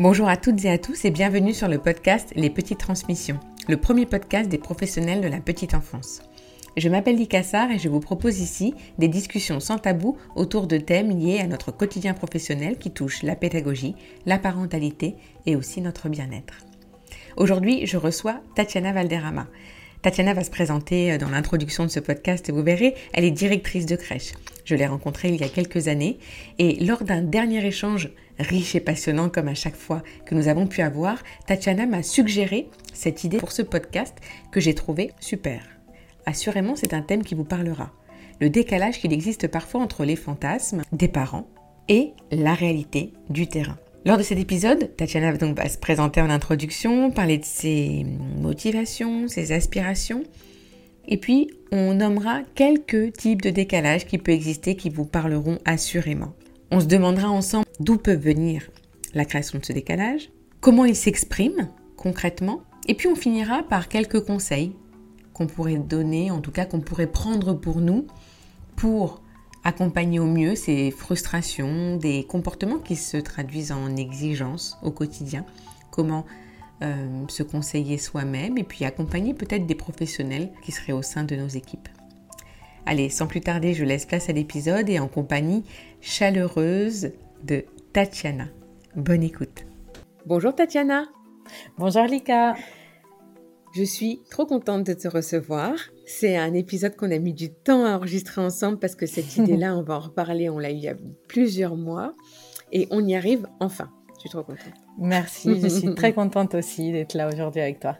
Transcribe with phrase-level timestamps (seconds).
[0.00, 3.76] Bonjour à toutes et à tous et bienvenue sur le podcast Les Petites Transmissions, le
[3.76, 6.22] premier podcast des professionnels de la petite enfance.
[6.78, 11.10] Je m'appelle Likassar et je vous propose ici des discussions sans tabou autour de thèmes
[11.10, 13.94] liés à notre quotidien professionnel qui touchent la pédagogie,
[14.24, 16.54] la parentalité et aussi notre bien-être.
[17.36, 19.48] Aujourd'hui, je reçois Tatiana Valderrama.
[20.02, 23.30] Tatiana va se présenter euh, dans l'introduction de ce podcast et vous verrez, elle est
[23.30, 24.32] directrice de crèche.
[24.64, 26.18] Je l'ai rencontrée il y a quelques années
[26.58, 30.66] et lors d'un dernier échange riche et passionnant comme à chaque fois que nous avons
[30.66, 34.16] pu avoir, Tatiana m'a suggéré cette idée pour ce podcast
[34.50, 35.62] que j'ai trouvé super.
[36.24, 37.92] Assurément, c'est un thème qui vous parlera.
[38.40, 41.46] Le décalage qu'il existe parfois entre les fantasmes des parents
[41.88, 43.76] et la réalité du terrain.
[44.06, 48.06] Lors de cet épisode, Tatiana va donc se présenter en introduction, parler de ses
[48.38, 50.22] motivations, ses aspirations,
[51.06, 56.32] et puis on nommera quelques types de décalage qui peuvent exister qui vous parleront assurément.
[56.70, 58.70] On se demandera ensemble d'où peut venir
[59.12, 64.24] la création de ce décalage, comment il s'exprime concrètement, et puis on finira par quelques
[64.24, 64.72] conseils
[65.34, 68.06] qu'on pourrait donner, en tout cas qu'on pourrait prendre pour nous,
[68.76, 69.20] pour
[69.64, 75.44] accompagner au mieux ces frustrations, des comportements qui se traduisent en exigences au quotidien,
[75.90, 76.24] comment
[76.82, 81.36] euh, se conseiller soi-même et puis accompagner peut-être des professionnels qui seraient au sein de
[81.36, 81.88] nos équipes.
[82.86, 85.64] Allez, sans plus tarder, je laisse place à l'épisode et en compagnie
[86.00, 87.12] chaleureuse
[87.44, 88.46] de Tatiana.
[88.96, 89.66] Bonne écoute.
[90.24, 91.04] Bonjour Tatiana.
[91.76, 92.54] Bonjour Lika.
[93.74, 95.74] Je suis trop contente de te recevoir.
[96.18, 99.76] C'est un épisode qu'on a mis du temps à enregistrer ensemble parce que cette idée-là,
[99.76, 100.96] on va en reparler, on l'a eu il y a
[101.28, 102.14] plusieurs mois
[102.72, 103.90] et on y arrive enfin.
[104.16, 104.74] Je suis trop contente.
[104.98, 107.96] Merci, je suis très contente aussi d'être là aujourd'hui avec toi.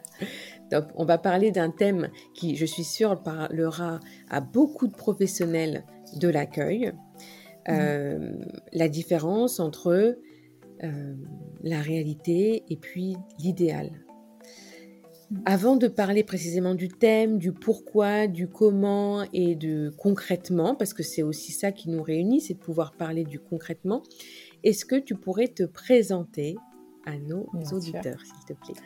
[0.70, 5.84] Donc, on va parler d'un thème qui, je suis sûre, parlera à beaucoup de professionnels
[6.16, 6.92] de l'accueil.
[7.68, 8.32] Euh,
[8.72, 10.18] la différence entre
[10.82, 11.14] euh,
[11.62, 13.90] la réalité et puis l'idéal.
[15.44, 21.04] Avant de parler précisément du thème, du pourquoi, du comment et de concrètement, parce que
[21.04, 24.02] c'est aussi ça qui nous réunit, c'est de pouvoir parler du concrètement,
[24.64, 26.56] est-ce que tu pourrais te présenter
[27.06, 28.80] à nos auditeurs, s'il te plaît?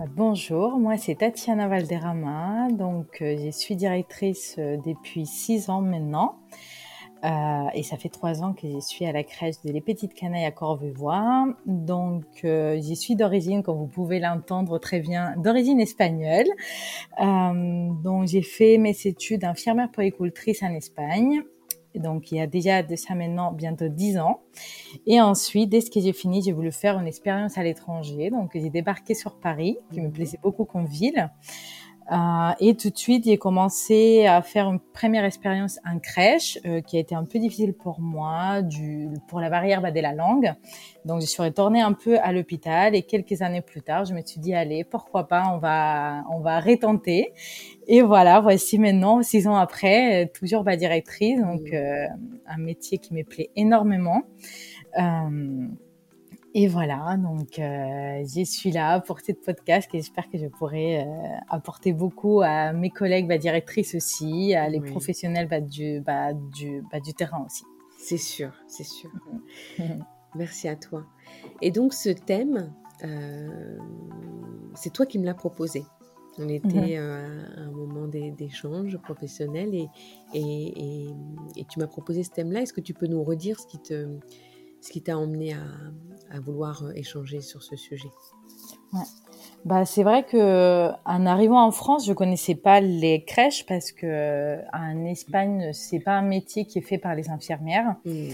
[0.00, 5.80] Euh, Bonjour, moi c'est Tatiana Valderrama, donc euh, je suis directrice euh, depuis six ans
[5.80, 6.40] maintenant.
[7.24, 10.14] Euh, et ça fait trois ans que je suis à la crèche de Les Petites
[10.14, 11.46] Canailles à Corbevoie.
[11.66, 16.46] Donc, euh, j'y suis d'origine, comme vous pouvez l'entendre très bien, d'origine espagnole.
[17.20, 21.42] Euh, donc, j'ai fait mes études d'infirmière polycultrice en Espagne.
[21.94, 24.40] Donc, il y a déjà de ça maintenant bientôt dix ans.
[25.06, 28.30] Et ensuite, dès ce que j'ai fini, j'ai voulu faire une expérience à l'étranger.
[28.30, 31.30] Donc, j'ai débarqué sur Paris, qui me plaisait beaucoup comme ville.
[32.10, 36.80] Euh, et tout de suite, j'ai commencé à faire une première expérience en crèche, euh,
[36.80, 40.12] qui a été un peu difficile pour moi, du, pour la barrière bah, de la
[40.12, 40.52] langue.
[41.04, 44.22] Donc, je suis retournée un peu à l'hôpital et quelques années plus tard, je me
[44.24, 47.32] suis dit, allez, pourquoi pas, on va, on va retenter.
[47.86, 52.06] Et voilà, voici maintenant, six ans après, toujours bah, directrice, donc euh,
[52.46, 54.22] un métier qui me plaît énormément.
[54.98, 55.68] Euh,
[56.52, 61.00] et voilà, donc euh, je suis là pour cette podcast et j'espère que je pourrai
[61.00, 61.04] euh,
[61.48, 66.82] apporter beaucoup à mes collègues bah, directrices aussi, à les professionnels bah, du, bah, du,
[66.90, 67.62] bah, du terrain aussi.
[67.98, 69.10] C'est sûr, c'est sûr.
[70.34, 71.04] Merci à toi.
[71.62, 72.72] Et donc ce thème,
[73.04, 73.78] euh,
[74.74, 75.84] c'est toi qui me l'as proposé.
[76.38, 76.94] On était mhm.
[76.96, 79.88] euh, à un moment d'échange professionnel et,
[80.34, 81.10] et, et,
[81.56, 82.62] et tu m'as proposé ce thème-là.
[82.62, 84.18] Est-ce que tu peux nous redire ce qui te
[84.80, 88.10] ce qui t'a emmené à, vouloir euh, échanger sur ce sujet?
[89.64, 94.58] Bah, c'est vrai que en arrivant en France, je connaissais pas les crèches parce que
[94.72, 97.96] en Espagne, c'est pas un métier qui est fait par les infirmières.
[98.04, 98.30] Mmh.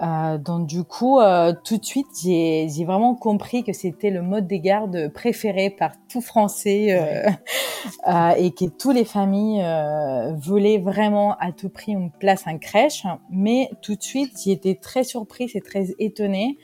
[0.00, 4.46] Euh, donc du coup, euh, tout de suite, j'ai, vraiment compris que c'était le mode
[4.46, 7.28] des gardes préféré par tout Français euh,
[8.08, 12.58] euh et que toutes les familles euh, voulaient vraiment à tout prix une place en
[12.58, 13.04] crèche.
[13.30, 16.58] Mais tout de suite, j'ai été très surprise et très étonnée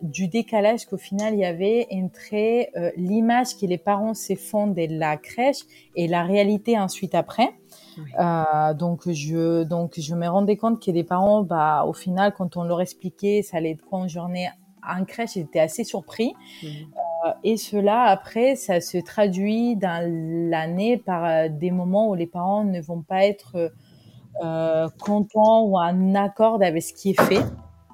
[0.00, 4.86] du décalage qu'au final il y avait entre l'image que les parents se font de
[4.88, 5.62] la crèche
[5.96, 7.50] et la réalité ensuite après.
[8.18, 12.56] Euh, donc je donc je me rendais compte que les parents, bah au final, quand
[12.56, 14.48] on leur expliquait, ça allait être quoi une journée
[14.88, 16.34] en crèche, ils étaient assez surpris.
[16.62, 16.66] Mmh.
[16.66, 20.02] Euh, et cela après, ça se traduit dans
[20.50, 23.72] l'année par euh, des moments où les parents ne vont pas être
[24.42, 27.44] euh, contents ou en accord avec ce qui est fait.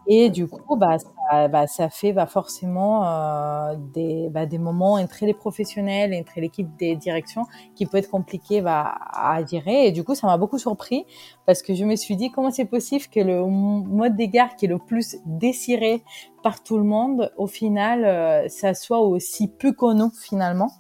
[0.07, 0.97] Et du coup, bah,
[1.31, 6.15] ça bah, bah, ça fait bah, forcément euh, des, bah, des moments entre les professionnels,
[6.15, 9.87] entre l'équipe des directions, qui peut être compliqué à gérer.
[9.87, 11.07] Et du coup, ça m'a beaucoup surpris
[11.47, 14.69] parce que je me suis dit comment c'est possible que le mode d'égard qui est
[14.69, 16.03] le plus désiré
[16.43, 20.71] par tout le monde, au final, euh, ça soit aussi peu connu finalement,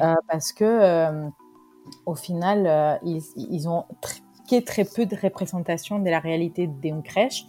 [0.00, 1.28] euh, parce que
[2.06, 7.44] au final, ils, ils, ont très, très peu de représentation de la réalité d'une crèche.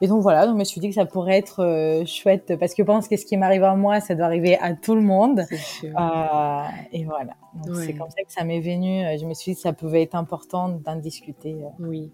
[0.00, 2.72] Et donc voilà, donc je me suis dit que ça pourrait être euh, chouette parce
[2.72, 5.00] que je pense que ce qui m'arrive à moi, ça doit arriver à tout le
[5.00, 5.44] monde.
[5.84, 6.62] Euh,
[6.92, 7.34] et voilà,
[7.74, 9.02] c'est comme ça que ça m'est venu.
[9.18, 11.56] Je me suis dit que ça pouvait être important d'en discuter.
[11.80, 12.12] Oui,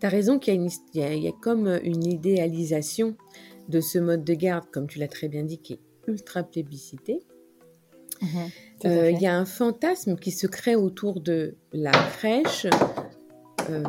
[0.00, 0.60] tu as raison qu'il
[0.94, 3.16] y, y, a comme une idéalisation
[3.68, 7.20] de ce mode de garde, comme tu l'as très bien dit, qui est ultra plébiscité.
[8.20, 8.28] Mhm,
[8.84, 12.66] euh, il y a un fantasme qui se crée autour de la crèche.
[13.70, 13.82] Euh,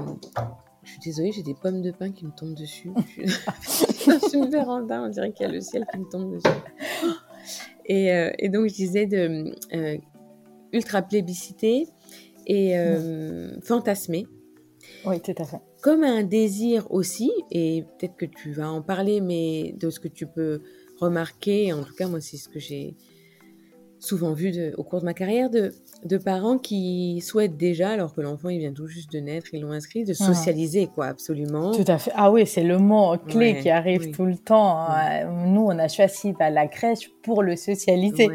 [0.84, 2.92] je suis désolée, j'ai des pommes de pain qui me tombent dessus.
[3.18, 6.58] je suis une véranda, on dirait qu'il y a le ciel qui me tombe dessus.
[7.86, 9.54] Et, euh, et donc, je disais de
[10.72, 11.88] ultra plébiscité
[12.48, 12.76] et
[13.62, 14.28] fantasmé.
[15.06, 15.60] Oui, tout à fait.
[15.82, 20.08] Comme un désir aussi, et peut-être que tu vas en parler, mais de ce que
[20.08, 20.62] tu peux
[21.00, 22.96] remarquer, en tout cas, moi, c'est ce que j'ai
[24.04, 25.72] souvent vu au cours de ma carrière de,
[26.04, 29.62] de, parents qui souhaitent déjà, alors que l'enfant il vient tout juste de naître, ils
[29.62, 31.72] l'ont inscrit, de socialiser, quoi, absolument.
[31.72, 32.12] Tout à fait.
[32.16, 34.78] Ah oui, c'est le mot clé qui arrive tout le temps.
[34.80, 35.46] Hein.
[35.46, 38.30] Nous, on a choisi bah, la crèche pour le socialiser.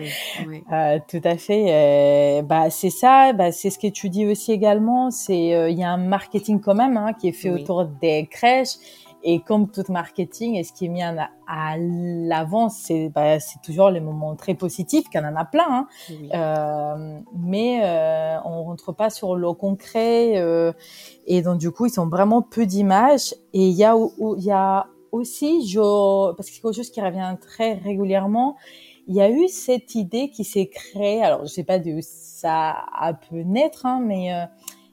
[0.73, 1.67] Euh, tout à fait.
[1.69, 5.11] Euh, bah, c'est ça, bah, c'est ce que tu dis aussi également.
[5.11, 8.27] C'est euh, il y a un marketing quand même hein, qui est fait autour des
[8.31, 8.77] crèches
[9.23, 11.31] et comme tout marketing, et ce qui est mis à,
[11.79, 15.89] l'avant, c'est bah, toujours les moments très positifs, qu'il y en a plein, hein.
[16.35, 20.73] euh, mais euh, on rentre pas sur le concret, euh,
[21.27, 23.35] et donc du coup, ils sont vraiment peu d'images.
[23.53, 23.97] Et il y a,
[24.37, 25.81] y a aussi, je,
[26.35, 28.57] parce que c'est quelque chose qui revient très régulièrement,
[29.09, 32.77] il y a eu cette idée qui s'est créée, alors je sais pas d'où ça
[32.93, 34.45] a pu naître, hein, mais euh,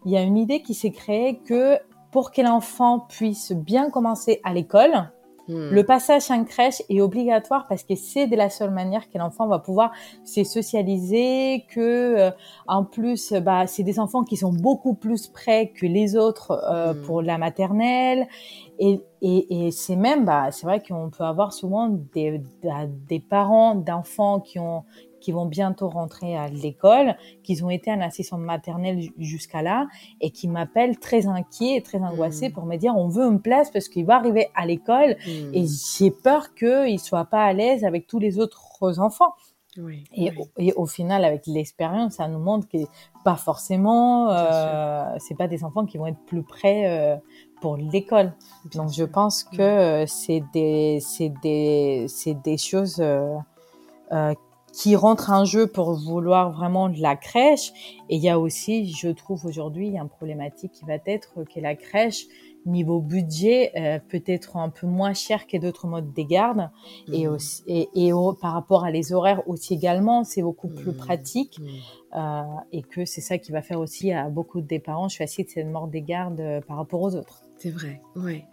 [0.06, 1.78] il y a une idée qui s'est créée que
[2.16, 5.12] pour que l'enfant puisse bien commencer à l'école,
[5.50, 5.72] hmm.
[5.72, 9.48] le passage en crèche est obligatoire parce que c'est de la seule manière que l'enfant
[9.48, 9.92] va pouvoir
[10.24, 12.32] se socialiser, que euh,
[12.70, 16.94] en plus, bah, c'est des enfants qui sont beaucoup plus prêts que les autres euh,
[16.94, 17.02] hmm.
[17.02, 18.30] pour la maternelle.
[18.80, 22.42] Et, et, et c'est même, bah, c'est vrai qu'on peut avoir souvent des,
[23.10, 24.86] des parents d'enfants qui ont
[25.26, 29.88] qui vont bientôt rentrer à l'école, qui ont été en assistante maternelle jusqu'à là
[30.22, 32.52] et qui m'appellent très inquiet et très angoissé hmm.
[32.54, 35.52] pour me dire on veut une place parce qu'il va arriver à l'école hmm.
[35.52, 35.66] et
[35.98, 39.34] j'ai peur qu'il soit pas à l'aise avec tous les autres enfants.
[40.14, 42.78] et, et, au final, avec l'expérience, ça nous montre que
[43.24, 47.18] pas forcément, euh, c'est pas des enfants qui vont être plus près euh,
[47.62, 48.32] pour l'école.
[48.76, 53.36] Donc, je pense que euh, c'est des, c'est des, c'est des choses euh
[54.76, 57.72] qui rentre en jeu pour vouloir vraiment de la crèche.
[58.10, 60.98] Et il y a aussi, je trouve aujourd'hui, il y a une problématique qui va
[61.06, 62.26] être que la crèche,
[62.66, 66.70] niveau budget, euh, peut être un peu moins cher que d'autres modes de garde.
[67.14, 67.32] Et, mmh.
[67.32, 68.12] aussi, et, et
[68.42, 70.98] par rapport à les horaires aussi également, c'est beaucoup plus mmh.
[70.98, 71.60] pratique.
[71.60, 72.18] Mmh.
[72.18, 72.42] Euh,
[72.74, 75.88] et que c'est ça qui va faire aussi à beaucoup de parents choisir cette mort
[75.88, 77.44] des gardes euh, par rapport aux autres.
[77.60, 78.44] C'est vrai, ouais.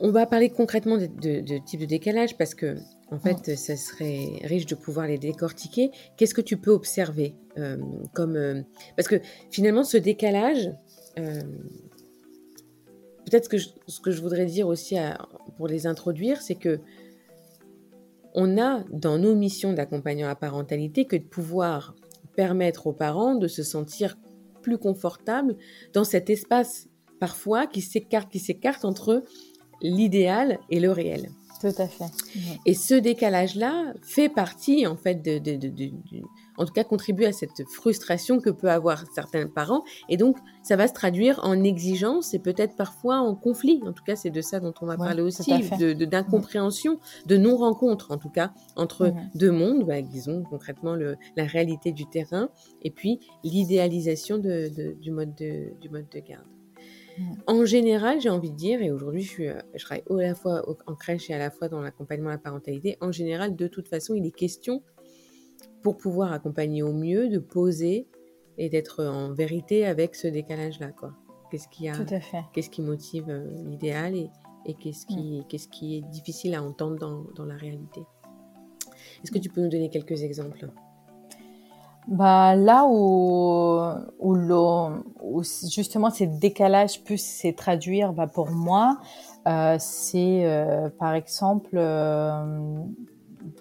[0.00, 2.76] On va parler concrètement de, de, de, type de décalage parce que
[3.10, 5.90] en fait, ça serait riche de pouvoir les décortiquer.
[6.16, 7.76] Qu'est-ce que tu peux observer euh,
[8.12, 8.62] comme euh,
[8.96, 9.16] parce que
[9.50, 10.70] finalement ce décalage,
[11.18, 11.40] euh,
[13.24, 14.96] peut-être que ce que je voudrais dire aussi
[15.56, 16.80] pour les introduire, c'est que
[18.34, 21.94] on a dans nos missions d'accompagnant à parentalité que de pouvoir
[22.34, 24.18] permettre aux parents de se sentir
[24.62, 25.56] plus confortables
[25.94, 26.88] dans cet espace
[27.18, 29.22] parfois qui s'écarte, qui s'écarte entre
[29.80, 31.30] l'idéal et le réel.
[31.60, 32.04] Tout à fait.
[32.66, 35.90] Et ce décalage-là fait partie, en fait, de, de, de,
[36.58, 39.82] en tout cas, contribue à cette frustration que peut avoir certains parents.
[40.08, 43.80] Et donc, ça va se traduire en exigence et peut-être parfois en conflit.
[43.86, 48.18] En tout cas, c'est de ça dont on va parler aussi, d'incompréhension, de, non-rencontre, en
[48.18, 52.48] tout cas, entre deux mondes, bah, disons concrètement le, la réalité du terrain
[52.82, 56.55] et puis l'idéalisation du, mode du mode de garde.
[57.46, 60.34] En général, j'ai envie de dire, et aujourd'hui je, suis, euh, je travaille à la
[60.34, 63.66] fois en crèche et à la fois dans l'accompagnement à la parentalité, en général, de
[63.68, 64.82] toute façon, il est question,
[65.82, 68.06] pour pouvoir accompagner au mieux, de poser
[68.58, 70.92] et d'être en vérité avec ce décalage-là.
[71.50, 71.94] Qu'est-ce qui, a,
[72.52, 74.28] qu'est-ce qui motive euh, l'idéal et,
[74.66, 78.00] et qu'est-ce qui, qu'est-ce qui est difficile à entendre dans, dans la réalité?
[79.22, 80.68] Est-ce que tu peux nous donner quelques exemples?
[82.06, 83.80] Bah, là où,
[84.20, 88.98] où, justement ces décalages puissent se traduire bah, pour moi,
[89.48, 92.80] euh, c'est euh, par exemple euh,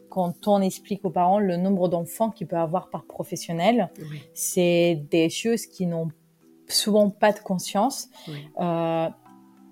[0.10, 3.90] quand on explique aux parents le nombre d'enfants qu'il peut avoir par professionnel,
[4.34, 6.10] c'est des choses qui n'ont
[6.68, 8.10] souvent pas de conscience.
[8.60, 9.10] Euh,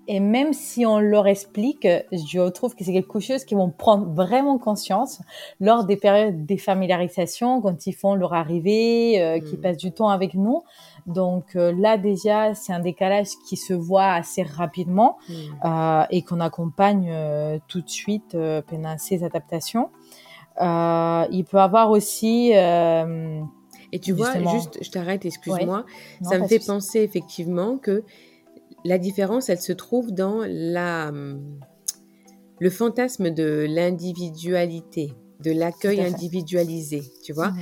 [0.06, 4.06] et même si on leur explique, je trouve que c'est quelque chose qu'ils vont prendre
[4.12, 5.20] vraiment conscience
[5.60, 9.62] lors des périodes de familiarisation, quand ils font leur arrivée, euh, qu'ils mm.
[9.62, 10.62] passent du temps avec nous.
[11.06, 15.32] Donc euh, là déjà, c'est un décalage qui se voit assez rapidement mm.
[15.64, 19.90] euh, et qu'on accompagne euh, tout de suite euh, pendant ces adaptations.
[20.60, 22.52] il peut avoir aussi...
[22.52, 25.84] et tu vois, juste, je t'arrête, excuse-moi,
[26.22, 28.04] ça me fait penser effectivement que
[28.84, 31.12] la différence, elle se trouve dans la,
[32.60, 35.12] le fantasme de l'individualité,
[35.42, 37.52] de l'accueil individualisé, tu vois.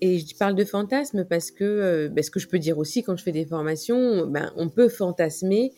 [0.00, 3.02] Et je parle de fantasme parce que, euh, ben, ce que je peux dire aussi
[3.02, 5.72] quand je fais des formations, ben, on peut fantasmer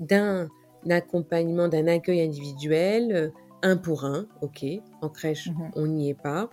[0.00, 0.48] d'un
[0.88, 3.28] accompagnement, d'un accueil individuel, euh,
[3.62, 4.64] un pour un, ok,
[5.02, 5.70] en crèche, mhm.
[5.74, 6.50] on n'y est pas.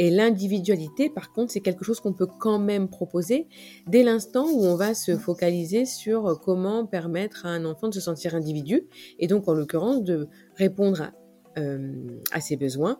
[0.00, 3.46] Et l'individualité, par contre, c'est quelque chose qu'on peut quand même proposer
[3.86, 8.00] dès l'instant où on va se focaliser sur comment permettre à un enfant de se
[8.00, 8.86] sentir individu,
[9.18, 11.92] et donc en l'occurrence de répondre à, euh,
[12.40, 12.98] ses besoins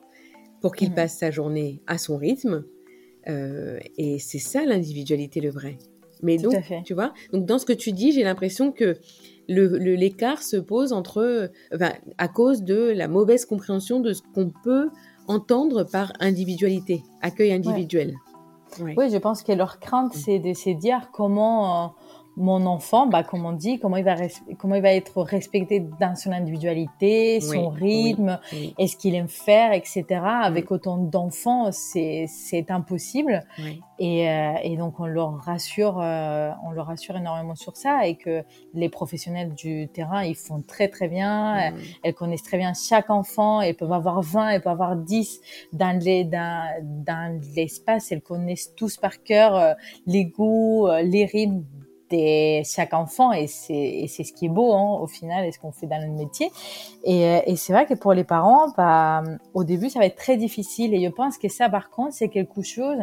[0.61, 0.95] pour qu'il mmh.
[0.95, 2.67] passe sa journée à son rythme.
[3.29, 5.79] Euh, et c'est ça l'individualité, le vrai.
[6.23, 6.55] Mais donc,
[6.85, 8.99] tu vois, donc dans ce que tu dis, j'ai l'impression que
[9.49, 11.51] l'écart se pose entre,
[12.19, 14.91] à cause de la mauvaise compréhension de ce qu'on peut
[15.31, 18.17] entendre par individualité, accueil individuel.
[18.81, 21.89] Oui, je pense que leur crainte, c'est de se dire comment euh,
[22.41, 24.17] mon enfant, bah, comme on dit, comment il va,
[24.59, 28.41] comment il va être respecté dans son individualité, son rythme,
[28.79, 30.05] est-ce qu'il aime faire, etc.
[30.25, 33.45] Avec autant d'enfants, c'est, c'est impossible.
[33.99, 38.17] Et, euh, et, donc, on leur rassure, euh, on leur rassure énormément sur ça et
[38.17, 38.43] que
[38.73, 41.75] les professionnels du terrain, ils font très, très bien.
[42.03, 43.61] Elles connaissent très bien chaque enfant.
[43.61, 45.41] Elles peuvent avoir 20, elles peuvent avoir 10
[45.75, 48.11] dans les, dans, dans l'espace.
[48.11, 49.75] Elles connaissent tous par cœur euh,
[50.07, 51.65] les goûts, les rythmes
[52.11, 55.73] de chaque enfant et c'est ce qui est beau hein, au final et ce qu'on
[55.73, 56.51] fait dans le métier.
[57.05, 59.23] Et, euh, et c'est vrai que pour les parents bah,
[59.55, 60.95] au début ça va être très difficile.
[60.95, 62.99] Et je pense que ça par contre c'est quelque chose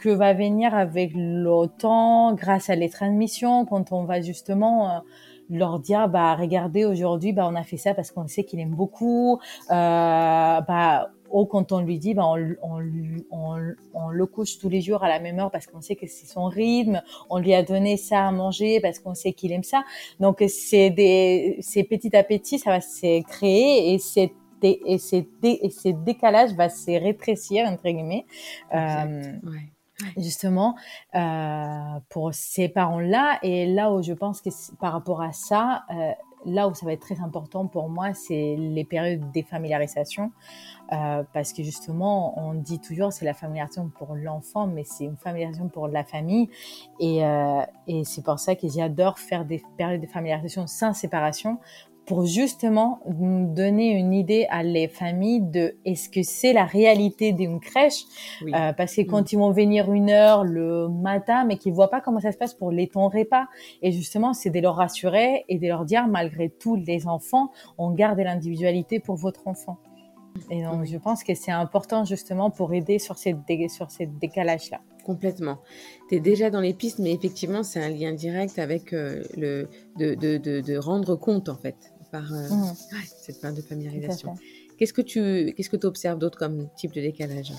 [0.00, 4.98] que va venir avec le temps grâce à les transmissions quand on va justement euh,
[5.50, 8.74] leur dire bah regardez aujourd'hui bah on a fait ça parce qu'on sait qu'il aime
[8.74, 9.40] beaucoup.
[9.70, 12.82] Euh, bah ou quand on lui dit, ben on, on,
[13.30, 16.06] on, on, le couche tous les jours à la même heure parce qu'on sait que
[16.06, 19.64] c'est son rythme, on lui a donné ça à manger parce qu'on sait qu'il aime
[19.64, 19.84] ça.
[20.20, 25.28] Donc c'est des, c'est petit à petit, ça va se créer et c'est et ces,
[25.44, 28.26] et ces décalages va se rétrécir entre guillemets.
[28.74, 29.72] Euh, ouais
[30.16, 30.76] justement
[31.14, 33.38] euh, pour ces parents-là.
[33.42, 36.12] Et là où je pense que par rapport à ça, euh,
[36.44, 40.30] là où ça va être très important pour moi, c'est les périodes de défamiliarisation.
[40.92, 45.16] Euh, parce que justement, on dit toujours c'est la familiarisation pour l'enfant, mais c'est une
[45.16, 46.48] familiarisation pour la famille.
[47.00, 47.22] Et,
[47.86, 51.58] et c'est pour ça que j'adore faire des périodes de familiarisation sans séparation
[52.08, 57.60] pour justement donner une idée à les familles de est-ce que c'est la réalité d'une
[57.60, 58.04] crèche?
[58.42, 59.26] Euh, parce que quand mm.
[59.32, 62.54] ils vont venir une heure le matin mais qu'ils voient pas comment ça se passe
[62.54, 63.46] pour les temps repas.
[63.82, 67.90] Et justement c'est de leur rassurer et de leur dire malgré tout les enfants on
[67.90, 69.76] garde l'individualité pour votre enfant.
[70.50, 73.36] Et donc je pense que c'est important justement pour aider sur ces
[73.68, 75.58] sur ces décalages là complètement.
[76.10, 79.66] Tu es déjà dans les pistes, mais effectivement, c'est un lien direct avec euh, le
[79.98, 82.74] de, de, de, de, rendre compte, en fait, par euh, mmh.
[83.20, 84.34] cette part de familiarisation.
[84.78, 87.52] Qu'est-ce que tu qu'est-ce que tu observes d'autre comme type de décalage?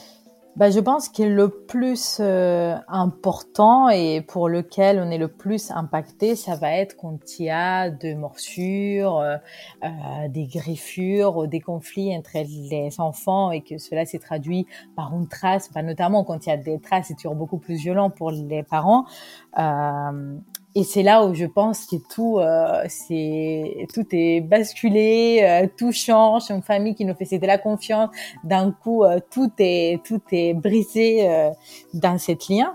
[0.55, 5.71] Bah, je pense que le plus euh, important et pour lequel on est le plus
[5.71, 9.37] impacté, ça va être quand il y a des morsures, euh,
[10.27, 14.65] des griffures, des conflits entre les enfants et que cela s'est traduit
[14.95, 17.75] par une trace, bah, notamment quand il y a des traces, c'est toujours beaucoup plus
[17.75, 19.05] violent pour les parents.
[20.69, 25.67] Euh, et c'est là où je pense que tout, euh, c'est tout est basculé, euh,
[25.77, 26.49] tout change.
[26.49, 28.09] Une famille qui nous fait de la confiance,
[28.43, 31.49] d'un coup, euh, tout est tout est brisé euh,
[31.93, 32.73] dans cette lien.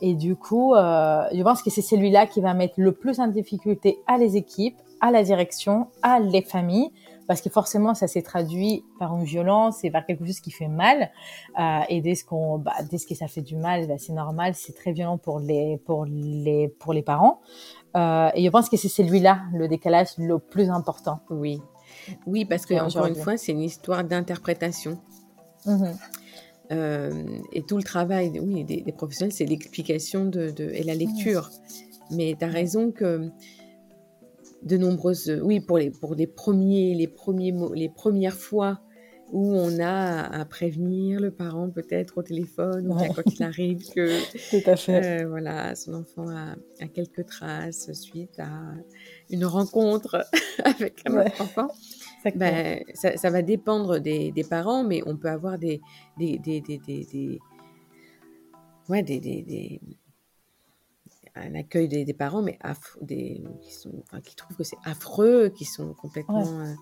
[0.00, 3.98] et du coup, je pense que c'est celui-là qui va mettre le plus en difficulté
[4.06, 6.90] à les équipes, à la direction, à les familles,
[7.26, 10.68] parce que forcément ça s'est traduit par une violence et par quelque chose qui fait
[10.68, 11.10] mal.
[11.58, 14.12] Euh, et dès ce qu'on bah, dès ce que ça fait du mal bah, c'est
[14.12, 17.40] normal c'est très violent pour les pour les pour les parents.
[17.96, 21.20] Euh, et je pense que c'est celui-là le décalage le plus important.
[21.30, 21.60] Oui.
[22.26, 24.98] Oui parce que encore une fois c'est une histoire d'interprétation.
[25.66, 27.48] Mm-hmm.
[27.52, 31.48] et tout le travail, oui, des, professionnels, c'est l'explication de, et la lecture.
[32.10, 33.30] Mais tu as raison que
[34.64, 38.80] de nombreuses, oui, pour les, pour les premiers, les premiers les premières fois
[39.32, 44.08] où on a à prévenir le parent peut-être au téléphone ou quand il arrive que
[44.50, 45.22] Tout à fait.
[45.22, 46.56] Euh, voilà, son enfant a,
[46.88, 48.74] quelques traces suite à
[49.30, 50.24] une rencontre
[50.64, 51.68] avec un autre enfant.
[52.36, 55.80] Ben, ça, va dépendre des, parents, mais on peut avoir des,
[56.18, 57.38] des, des, des, des
[58.88, 59.80] ouais, des,
[61.34, 62.58] des, un accueil des, parents, mais
[63.00, 63.92] des, qui, sont,
[64.24, 66.42] qui trouvent que c'est affreux, qui sont complètement.
[66.42, 66.74] Euh,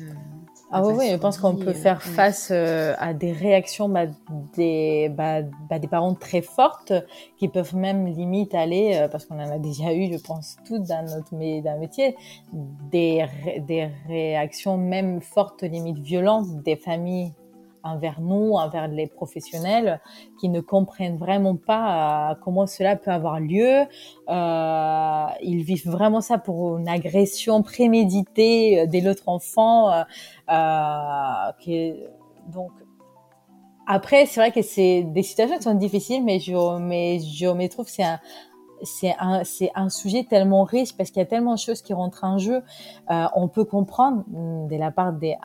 [0.00, 0.12] euh,
[0.72, 4.06] ah oui, oui, je pense qu'on peut faire face euh, à des réactions bah,
[4.56, 6.92] des, bah, bah, des parents très fortes
[7.36, 11.04] qui peuvent même limite aller, parce qu'on en a déjà eu, je pense, tout dans
[11.04, 11.30] notre
[11.62, 12.16] dans métier,
[12.52, 13.24] des,
[13.60, 17.32] des réactions même fortes, limite violentes des familles
[17.84, 20.00] envers nous, envers les professionnels
[20.40, 23.82] qui ne comprennent vraiment pas euh, comment cela peut avoir lieu.
[24.28, 29.90] Euh, ils vivent vraiment ça pour une agression préméditée euh, dès l'autre enfant.
[29.92, 31.94] Euh, qui
[32.52, 32.70] donc
[33.86, 37.68] après, c'est vrai que c'est des situations qui sont difficiles, mais je, mais je me
[37.68, 38.18] trouve c'est un,
[38.84, 39.42] c'est un,
[39.74, 42.62] un sujet tellement riche parce qu'il y a tellement de choses qui rentrent en jeu.
[43.10, 45.36] Euh, on peut comprendre mm, de la part des,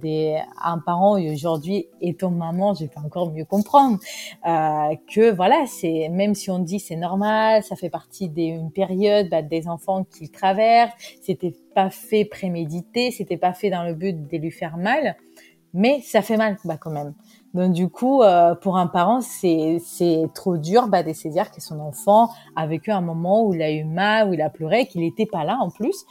[0.00, 3.98] des un parent aujourd'hui étant maman, je peux encore mieux comprendre
[4.46, 9.28] euh, que voilà, c'est même si on dit c'est normal, ça fait partie d'une période
[9.30, 14.30] bah, des enfants qu'ils traversent, c'était pas fait prémédité, c'était pas fait dans le but
[14.30, 15.16] de lui faire mal,
[15.74, 17.14] mais ça fait mal bah quand même.
[17.54, 21.50] Donc du coup, euh, pour un parent, c'est c'est trop dur bah, de se dire
[21.50, 24.50] que son enfant a vécu un moment où il a eu mal, où il a
[24.50, 26.04] pleuré, qu'il n'était pas là en plus.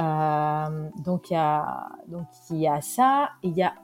[0.00, 3.74] Euh, donc il y a donc il y a ça, il y a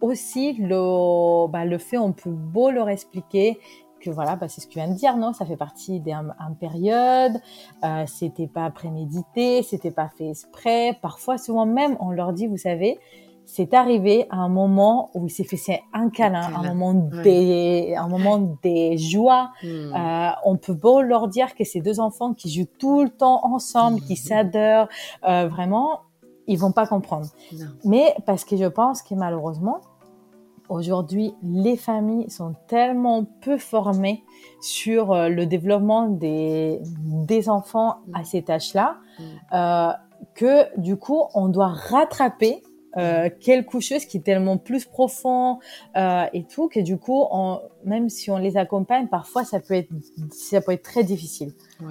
[0.00, 3.58] aussi le bah, le fait on peut beau leur expliquer
[4.04, 5.32] que voilà, bah, c'est ce que tu viens de dire, non?
[5.32, 7.40] Ça fait partie d'un période,
[7.84, 10.98] euh, c'était pas prémédité, c'était pas fait exprès.
[11.00, 12.98] Parfois, souvent même, on leur dit, vous savez,
[13.46, 18.08] c'est arrivé à un moment où il s'est fait un câlin, un moment des, un
[18.08, 19.50] moment des joies.
[19.62, 19.94] Hmm.
[19.94, 23.44] Euh, on peut beau leur dire que ces deux enfants qui jouent tout le temps
[23.44, 24.16] ensemble, qui hmm.
[24.16, 24.88] s'adorent,
[25.28, 26.00] euh, vraiment,
[26.46, 27.26] ils vont pas comprendre.
[27.84, 29.80] Mais parce que je pense que malheureusement,
[30.68, 34.24] aujourd'hui, les familles sont tellement peu formées
[34.60, 38.24] sur euh, le développement des, des enfants à hmm.
[38.24, 38.96] cet âge-là,
[39.52, 39.92] euh,
[40.34, 42.62] que du coup, on doit rattraper
[42.96, 45.58] euh, quelque chose qui est tellement plus profond
[45.96, 49.74] euh, et tout que du coup, on, même si on les accompagne, parfois ça peut
[49.74, 49.90] être
[50.30, 51.52] ça peut être très difficile.
[51.80, 51.88] Ouais.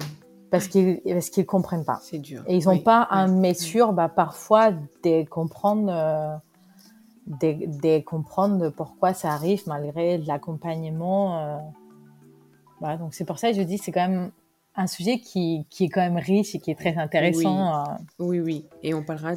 [0.50, 1.98] Parce qu'ils parce qu'ils comprennent pas.
[2.02, 2.42] C'est dur.
[2.46, 6.36] Et ils n'ont pas un mesure, bah parfois de comprendre euh,
[7.26, 11.38] de, de, comprendre pourquoi ça arrive malgré l'accompagnement.
[11.38, 11.58] Euh.
[12.80, 14.30] Voilà, donc c'est pour ça que je dis c'est quand même
[14.76, 17.84] un sujet qui, qui, est quand même riche et qui est très intéressant.
[18.18, 18.66] Oui, oui.
[18.82, 19.34] Et on parlera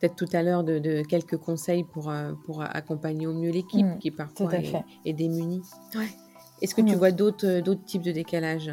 [0.00, 3.98] peut-être tout à l'heure de, quelques conseils pour, euh, pour accompagner au mieux l'équipe mm,
[3.98, 4.50] qui parfois
[5.04, 5.62] est, démunie.
[6.62, 6.98] Est-ce que tu mm.
[6.98, 8.70] vois d'autres types de décalage?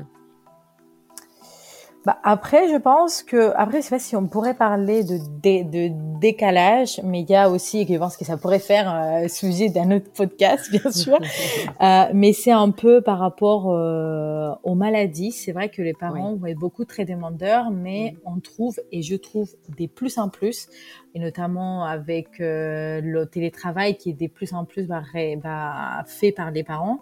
[2.07, 6.19] Bah après, je pense que après, je sais pas si on pourrait parler de, de,
[6.21, 9.91] décalage, mais il y a aussi, je pense que ça pourrait faire euh, sujet d'un
[9.91, 11.19] autre podcast, bien sûr.
[11.81, 15.33] euh, mais c'est un peu par rapport euh, aux maladies.
[15.33, 19.17] C'est vrai que les parents vont être beaucoup très demandeurs, mais on trouve, et je
[19.17, 20.69] trouve des plus en plus,
[21.13, 25.03] et notamment avec euh, le télétravail qui est de plus en plus bah,
[25.43, 26.99] bah, fait par les parents.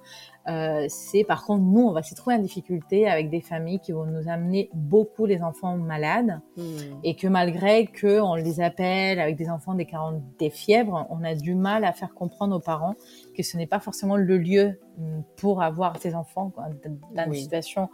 [0.48, 3.94] Euh, c'est par contre nous on va se trouver en difficulté avec des familles qui
[3.94, 6.62] vont nous amener beaucoup les enfants malades hmm.
[7.04, 11.24] et que malgré que on les appelle avec des enfants des 40 des fièvres on
[11.24, 12.94] a du mal à faire comprendre aux parents
[13.36, 16.52] que ce n'est pas forcément le lieu hmm, pour avoir ces enfants
[17.16, 17.90] dans une situation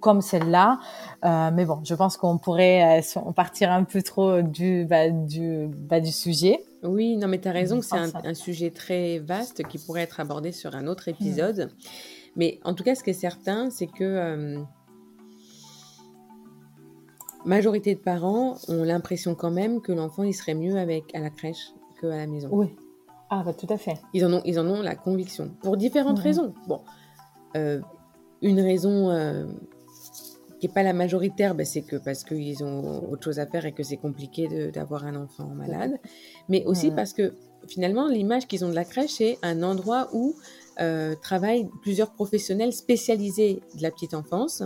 [0.00, 0.78] comme celle-là.
[1.24, 5.66] Euh, mais bon, je pense qu'on pourrait euh, partir un peu trop du, bah, du,
[5.68, 6.60] bah, du sujet.
[6.82, 10.52] Oui, non, mais tu as raison, c'est un, sujet très vaste qui pourrait être abordé
[10.52, 11.70] sur un autre épisode.
[12.36, 14.62] Mais en tout cas, ce qui est certain, c'est que euh,
[17.44, 21.30] majorité de parents ont l'impression quand même que l'enfant il serait mieux avec à la
[21.30, 22.48] crèche qu'à la maison.
[22.52, 22.68] Oui.
[23.30, 24.00] Ah bah tout à fait.
[24.14, 26.54] Ils en ont, ils en ont la conviction pour différentes raisons.
[26.66, 26.80] Bon,
[27.54, 29.10] une raison
[30.60, 33.66] qui n'est pas la majoritaire, ben, c'est que parce qu'ils ont autre chose à faire
[33.66, 35.98] et que c'est compliqué d'avoir un enfant malade,
[36.48, 37.34] mais aussi parce que
[37.66, 40.34] finalement l'image qu'ils ont de la crèche c'est un endroit où
[40.80, 44.62] euh, travaillent plusieurs professionnels spécialisés de la petite enfance.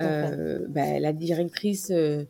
[0.00, 2.24] Euh, ben, la directrice euh,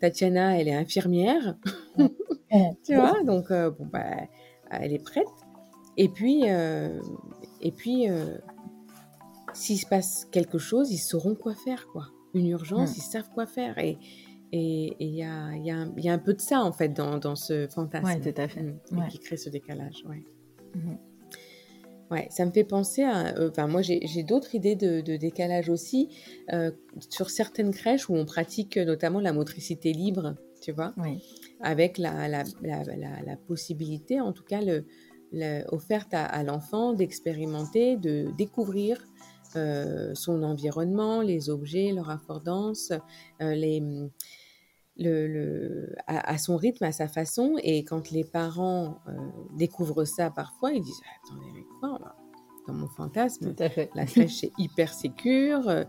[0.00, 1.56] Tatiana, elle est infirmière,
[2.84, 4.28] tu vois, donc bon, ben,
[4.70, 5.26] elle est prête.
[5.96, 6.44] Et puis,
[7.60, 8.38] Et puis, euh,
[9.52, 12.06] s'il se passe quelque chose, ils sauront quoi faire, quoi.
[12.38, 12.94] Une urgence, mm.
[12.98, 13.78] ils savent quoi faire.
[13.78, 13.98] Et
[14.52, 17.36] il y, a, y, a y, a, un peu de ça, en fait, dans, dans
[17.36, 18.06] ce fantasme.
[18.06, 18.62] Oui, tout à fait.
[18.62, 19.08] Mm.
[19.10, 20.22] Qui crée ce décalage, ouais.
[20.74, 20.96] Mm-hmm.
[22.10, 23.36] Ouais, ça me fait penser à.
[23.36, 26.08] Euh, enfin, moi, j'ai d'autres idées de, de, décalage aussi.
[26.52, 26.70] Euh,
[27.10, 31.22] sur certaines crèches où on pratique notamment la motricité libre, tu vois, oui.
[31.60, 34.84] avec la, la, la, la, possibilité, en tout cas, le,
[35.70, 39.06] offerte à, à l'enfant d'expérimenter, de découvrir
[39.56, 42.92] euh, son environnement, les objets, leur affordance,
[43.40, 43.80] euh, les,
[44.96, 47.56] le, le, à, à, son rythme, à sa façon.
[47.62, 49.12] Et quand les parents euh,
[49.56, 51.98] découvrent ça parfois, ils disent Attendez, mais quoi
[52.66, 53.54] Dans mon fantasme,
[53.94, 55.84] la crèche est hyper sécure,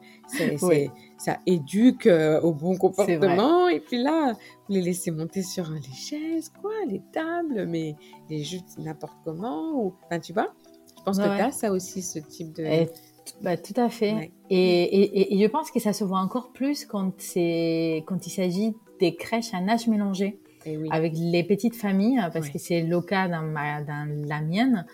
[0.62, 0.90] oui.
[1.18, 2.10] ça éduque
[2.42, 3.68] au bon comportement.
[3.68, 7.96] Et puis là, vous les laissez monter sur les chaises, quoi, les tables, mais
[8.30, 9.74] les jeux n'importe comment.
[9.74, 9.94] Ou...
[10.06, 10.54] Enfin, tu vois
[10.98, 12.64] Je pense ouais, que tu as ça aussi, ce type de.
[12.64, 12.90] Et
[13.42, 14.14] bah, tout à fait.
[14.14, 14.32] Ouais.
[14.50, 18.76] Et, et, et, je pense que ça se voit encore plus quand, quand il s'agit
[19.00, 20.40] des crèches à âge mélangé.
[20.66, 20.90] Oui.
[20.92, 22.52] Avec les petites familles, parce ouais.
[22.52, 24.86] que c'est le cas dans, ma, dans la mienne.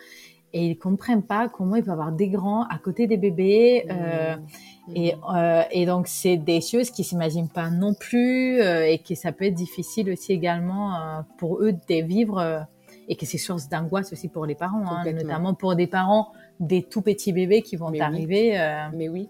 [0.53, 3.83] Et ils comprennent pas comment il peut y avoir des grands à côté des bébés.
[3.85, 3.91] Mmh.
[3.91, 4.95] Euh, mmh.
[4.95, 9.15] Et, euh, et, donc, c'est des choses qu'ils s'imaginent pas non plus euh, et que
[9.15, 12.65] ça peut être difficile aussi également euh, pour eux de vivre
[13.07, 16.83] et que c'est source d'angoisse aussi pour les parents, hein, notamment pour des parents des
[16.83, 18.51] tout petits bébés qui vont mais arriver.
[18.51, 18.57] Oui.
[18.57, 18.87] Euh...
[18.93, 19.29] Mais oui.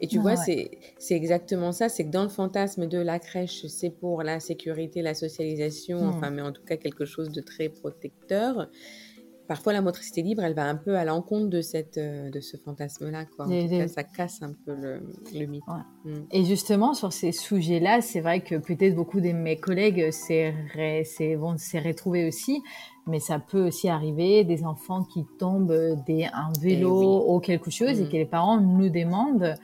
[0.00, 0.70] Et tu ah, vois, ouais.
[0.98, 1.88] c'est exactement ça.
[1.88, 6.08] C'est que dans le fantasme de la crèche, c'est pour la sécurité, la socialisation, mmh.
[6.08, 8.68] enfin, mais en tout cas quelque chose de très protecteur.
[9.46, 12.56] Parfois, la motricité libre, elle va un peu à l'encontre de, cette, euh, de ce
[12.56, 13.26] fantasme-là.
[13.26, 13.46] Quoi.
[13.46, 15.02] En et tout cas, ça casse un peu le,
[15.34, 15.62] le mythe.
[15.68, 16.10] Ouais.
[16.12, 16.26] Mmh.
[16.32, 20.10] Et justement, sur ces sujets-là, c'est vrai que peut-être beaucoup de mes collègues
[21.36, 22.62] vont s'y retrouver aussi
[23.06, 27.34] mais ça peut aussi arriver des enfants qui tombent des un vélo Eh oui.
[27.34, 28.04] ou quelque chose Mmh.
[28.04, 29.54] et que les parents nous demandent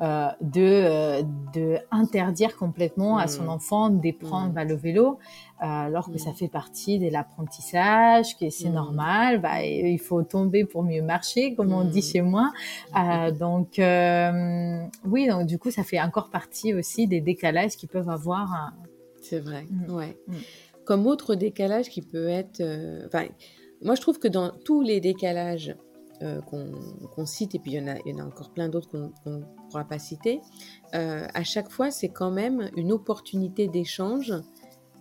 [0.00, 1.22] euh, de euh,
[1.54, 3.48] de interdire complètement à son Mmh.
[3.50, 4.52] enfant de prendre Mmh.
[4.54, 5.06] bah, le vélo
[5.62, 10.64] euh, alors que ça fait partie de l'apprentissage que c'est normal bah, il faut tomber
[10.64, 12.50] pour mieux marcher comme on dit chez moi
[12.96, 17.88] Euh, donc euh, oui donc du coup ça fait encore partie aussi des décalages qu'ils
[17.88, 18.86] peuvent avoir euh.
[19.22, 20.16] C'est vrai, ouais.
[20.84, 22.60] Comme autre décalage qui peut être...
[22.60, 23.06] euh,
[23.82, 25.76] moi, je trouve que dans tous les décalages
[26.22, 28.68] euh, qu'on cite, et puis il y, en a, il y en a encore plein
[28.68, 30.40] d'autres qu'on ne pourra pas citer,
[30.94, 34.32] euh, à chaque fois, c'est quand même une opportunité d'échange,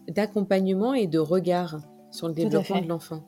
[0.08, 3.24] d'accompagnement et de regard sur le développement de l'enfant.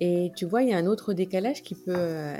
[0.00, 2.36] Et tu vois, il y a un autre décalage qui peut, euh,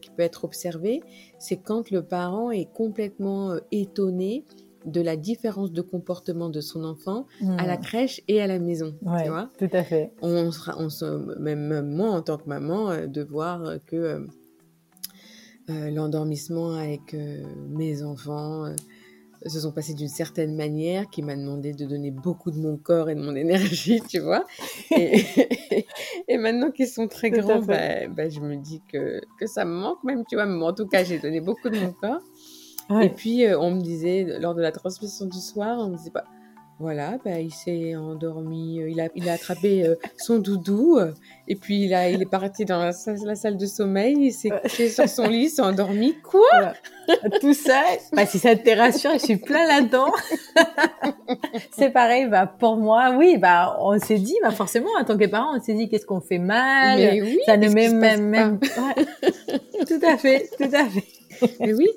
[0.00, 1.02] qui peut être observé,
[1.38, 4.46] c'est quand le parent est complètement étonné
[4.84, 7.26] de la différence de comportement de son enfant
[7.58, 7.80] à la Mmh.
[7.80, 9.50] crèche et à la maison, Ouais, tu vois.
[9.58, 10.12] tout à fait.
[10.22, 11.04] On sera, on se,
[11.38, 14.20] même moi en tant que maman, euh, de voir que euh,
[15.70, 17.14] euh, l'endormissement avec
[17.68, 18.74] mes enfants
[19.46, 23.08] se sont passés d'une certaine manière, qui m'a demandé de donner beaucoup de mon corps
[23.08, 24.44] et de mon énergie, tu vois.
[24.94, 25.22] Et,
[26.28, 29.64] et maintenant qu'ils sont très Tout grands, bah, bah, je me dis que, que ça
[29.64, 30.44] me manque même, tu vois.
[30.46, 32.20] Mais en tout cas, j'ai donné beaucoup de mon corps.
[33.02, 36.10] Et puis, euh, on me disait, lors de la transmission du soir, on me disait,
[36.12, 36.24] bah,
[36.78, 41.12] voilà, bah, il s'est endormi, euh, il a, il a attrapé euh, son doudou, euh,
[41.46, 44.32] et puis il, a, il est parti dans la, salle- la salle de sommeil, il
[44.32, 46.14] s'est couché sur son lit, il s'est endormi.
[46.22, 46.72] Quoi Voilà.
[47.42, 47.82] Tout ça,
[48.14, 50.10] bah, si ça te rassure, je suis plein là-dedans.
[51.72, 55.26] c'est pareil, bah, pour moi, oui, bah, on s'est dit, bah, forcément, en tant que
[55.26, 56.98] parent, on s'est dit, qu'est-ce qu'on fait mal?
[56.98, 59.04] Mais oui, ça ne met même, même, ouais.
[59.86, 61.04] tout à fait, tout à fait.
[61.60, 61.88] Mais oui,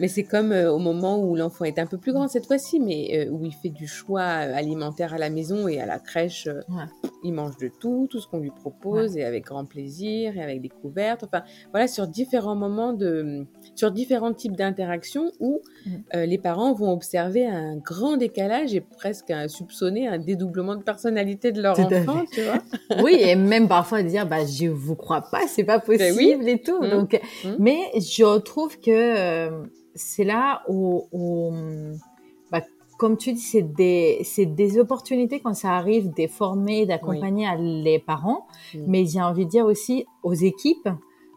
[0.00, 2.80] mais c'est comme euh, au moment où l'enfant est un peu plus grand cette fois-ci,
[2.80, 5.98] mais euh, où il fait du choix euh, alimentaire à la maison et à la
[5.98, 6.84] crèche, euh, Ouais.
[7.22, 10.60] il mange de tout, tout ce qu'on lui propose, et avec grand plaisir, et avec
[10.62, 11.24] découverte.
[11.24, 13.44] Enfin, voilà, sur différents moments de,
[13.76, 16.18] sur différents types d'interactions où Mm.
[16.24, 21.52] les parents vont observer un grand décalage et presque un, soupçonner un dédoublement de personnalité
[21.52, 22.58] de leur Tout enfant, tu vois.
[23.02, 26.50] Oui, et même parfois dire, bah, je vous crois pas, c'est pas possible Ben oui.
[26.50, 26.82] et tout.
[26.82, 26.90] Mm.
[26.90, 27.48] Donc, Mm.
[27.58, 29.50] mais je trouve que
[29.94, 31.52] c'est là où, où,
[32.50, 32.62] bah,
[32.98, 37.98] comme tu dis, c'est des, c'est des opportunités quand ça arrive de former, d'accompagner les
[37.98, 38.46] parents,
[38.86, 40.88] mais j'ai envie de dire aussi aux équipes,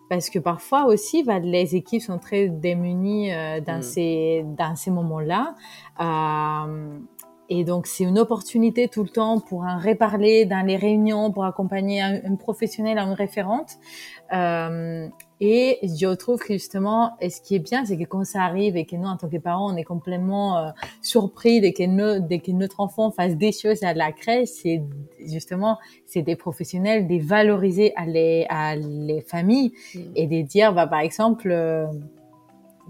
[0.09, 3.81] parce que parfois aussi, bah, les équipes sont très démunies euh, dans Mm.
[3.81, 5.55] ces, dans ces moments-là.
[5.99, 6.99] Euh,
[7.49, 11.45] et donc, c'est une opportunité tout le temps pour en reparler dans les réunions, pour
[11.45, 13.71] accompagner un, professionnel, une référente.
[14.31, 15.07] Euh,
[15.41, 18.77] et je trouve que justement, et ce qui est bien, c'est que quand ça arrive
[18.77, 20.69] et que nous, en tant que parents, on est complètement euh,
[21.01, 24.81] surpris dès que, dès que notre enfant fasse des choses à la crèche, c'est
[25.25, 29.99] justement, c'est des professionnels, des valoriser à les, à les familles mmh.
[30.15, 31.87] et de dire, bah, par exemple, euh,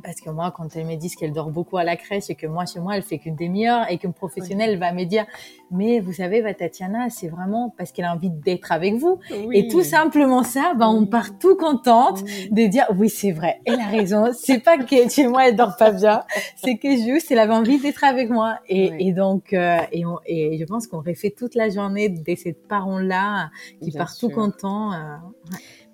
[0.03, 2.45] parce que moi, quand elle me dit qu'elle dort beaucoup à la crèche et que
[2.45, 5.25] moi, chez moi, elle fait qu'une demi-heure et qu'une professionnelle va me dire,
[5.71, 9.19] mais vous savez, va Tatiana, c'est vraiment parce qu'elle a envie d'être avec vous.
[9.53, 13.79] Et tout simplement ça, bah, on part tout contente de dire, oui, c'est vrai, elle
[13.79, 14.31] a raison.
[14.33, 16.21] C'est pas que chez moi, elle dort pas bien.
[16.57, 18.59] C'est que juste, elle avait envie d'être avec moi.
[18.67, 22.53] Et, et donc, euh, et, et, je pense qu'on refait toute la journée de ces
[22.53, 24.91] parents-là qui partent tout contents.
[24.93, 25.15] Euh,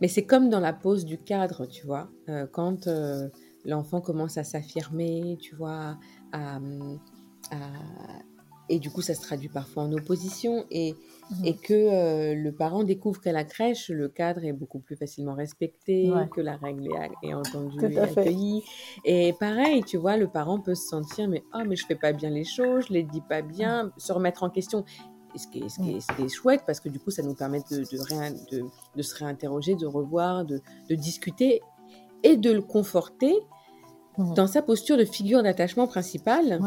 [0.01, 2.87] mais c'est comme dans la pause du cadre, tu vois, euh, quand,
[3.65, 5.97] l'enfant commence à s'affirmer, tu vois,
[8.69, 11.45] et du coup ça se traduit parfois en opposition et, mmh.
[11.45, 15.33] et que euh, le parent découvre qu'à la crèche le cadre est beaucoup plus facilement
[15.33, 16.87] respecté, que la règle
[17.23, 18.63] est, entendue et accueillie.
[19.05, 22.13] Et pareil, tu vois, le parent peut se sentir mais oh mais je fais pas
[22.13, 24.85] bien les choses, je les dis pas bien, se remettre en question.
[25.35, 27.23] ce qui, est, ce, qui est, ce qui, est, chouette parce que du coup ça
[27.23, 31.61] nous permet de, de, de, de se réinterroger, de revoir, de, discuter
[32.23, 33.33] et de le conforter
[34.17, 34.33] mmh.
[34.33, 36.59] dans sa posture de figure d'attachement principale,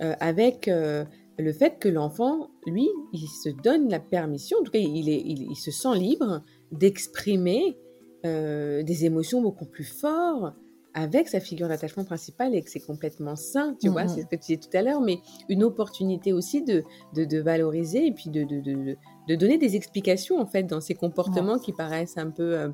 [0.00, 1.04] euh, avec euh,
[1.38, 5.22] le fait que l'enfant, lui, il se donne la permission, en tout cas, il, est,
[5.24, 7.76] il, se sent libre d'exprimer
[8.24, 10.54] euh, des émotions beaucoup plus fortes
[10.92, 14.08] avec sa figure d'attachement principale et que c'est complètement sain, tu vois, mmh.
[14.08, 16.82] c'est ce que tu disais tout à l'heure, mais une opportunité aussi de,
[17.14, 20.94] de, de valoriser et puis de, de, de, donner des explications, en fait, dans ces
[20.94, 22.72] comportements qui paraissent un peu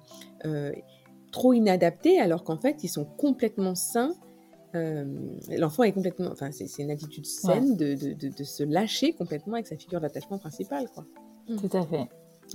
[1.33, 4.15] trop inadaptés alors qu'en fait ils sont complètement sains.
[4.75, 5.05] Euh,
[5.57, 9.67] l'enfant est complètement, enfin c'est une attitude saine de, de, de, se lâcher complètement avec
[9.67, 11.07] sa figure d'attachement principale, quoi.
[11.47, 12.09] Tout à fait.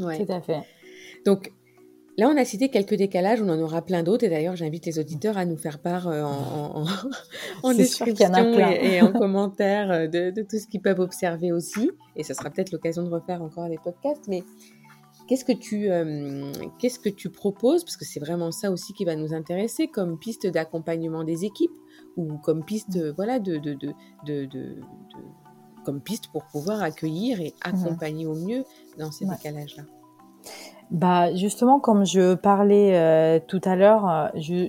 [0.04, 0.24] Ouais.
[0.24, 0.62] Tout à fait.
[1.26, 1.52] Donc
[2.18, 4.24] là, on a cité quelques décalages, on en aura plein d'autres.
[4.26, 6.86] Et d'ailleurs, j'invite les auditeurs à nous faire part euh, en, en,
[7.64, 11.92] en description et, et, en commentaire euh, de, tout ce qu'ils peuvent observer aussi.
[12.16, 14.28] Et ça sera peut-être l'occasion de refaire encore les podcasts.
[14.28, 14.44] Mais
[15.32, 17.86] Qu'est-ce que tu, euh, qu'est-ce que tu proposes?
[17.86, 21.72] Parce que c'est vraiment ça aussi qui va nous intéresser comme piste d'accompagnement des équipes
[22.18, 23.14] ou comme piste, mmh.
[23.16, 23.94] voilà, de, de, de,
[24.26, 24.76] de,
[25.86, 27.70] comme piste pour pouvoir accueillir et mmh.
[27.70, 28.66] accompagner au mieux
[29.00, 29.84] dans ces décalages-là.
[30.90, 34.68] Bah justement, comme je parlais euh, tout à l'heure, euh, je,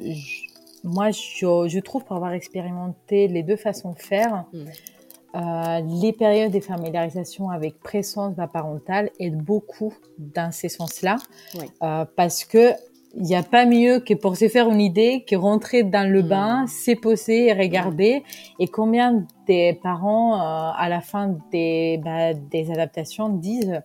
[0.84, 4.44] moi je, je, trouve pour avoir expérimenté les deux façons de faire.
[4.52, 4.64] Mmh.
[5.34, 11.16] Euh, les périodes de familiarisation avec présence parentale aident beaucoup dans ces sens-là,
[11.82, 12.72] euh, parce que
[13.14, 16.22] il n'y a pas mieux que pour se faire une idée que rentrer dans le
[16.22, 16.94] bain, mmh.
[16.96, 18.22] poser et regarder.
[18.58, 23.82] Et combien des parents, euh, à la fin des, bah, des adaptations, disent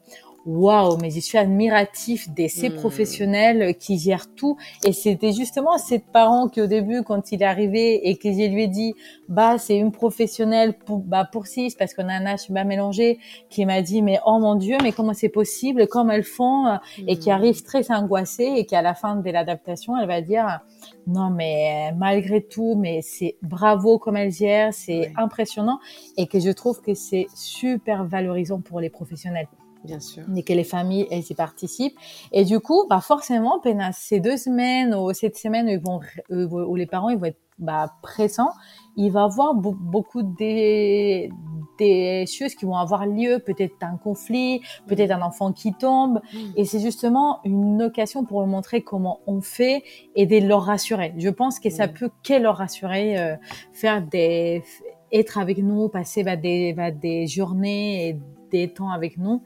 [0.48, 2.76] waouh, mais je suis admiratif de ces hmm.
[2.76, 4.58] professionnels qui gèrent tout.
[4.86, 8.50] Et c'était justement cette parent qui au début, quand il est arrivé et que je
[8.50, 8.94] lui ai dit,
[9.28, 13.20] bah c'est une professionnelle pour bah pour six parce qu'on a un âge pas mélangé,
[13.50, 17.18] qui m'a dit mais oh mon dieu, mais comment c'est possible, comment elles font, et
[17.18, 17.34] qui hmm.
[17.34, 20.62] arrive très angoissée et qui à la fin de l'adaptation, elle va dire
[21.08, 25.80] non mais malgré tout, mais c'est bravo comme elle gère, c'est impressionnant
[26.16, 29.48] et que je trouve que c'est super valorisant pour les professionnels.
[29.88, 30.24] Bien sûr.
[30.36, 31.98] Et que les familles, elles y participent.
[32.32, 36.66] Et du coup, bah forcément, pendant ces deux semaines ou cette semaine où, ils vont,
[36.70, 38.52] où les parents ils vont être bah, présents,
[38.98, 41.32] il va y avoir beaucoup des,
[41.80, 46.20] des choses qui vont avoir lieu, peut-être un conflit, peut-être un enfant qui tombe.
[46.34, 46.38] Mm.
[46.56, 49.84] Et c'est justement une occasion pour leur montrer comment on fait
[50.16, 51.14] et de leur rassurer.
[51.18, 53.36] Je pense que ça peut que leur rassurer, euh,
[53.74, 54.64] faire des,
[55.12, 58.20] être avec nous, passer bah, des, bah, des journées et
[58.52, 59.44] des temps avec nous.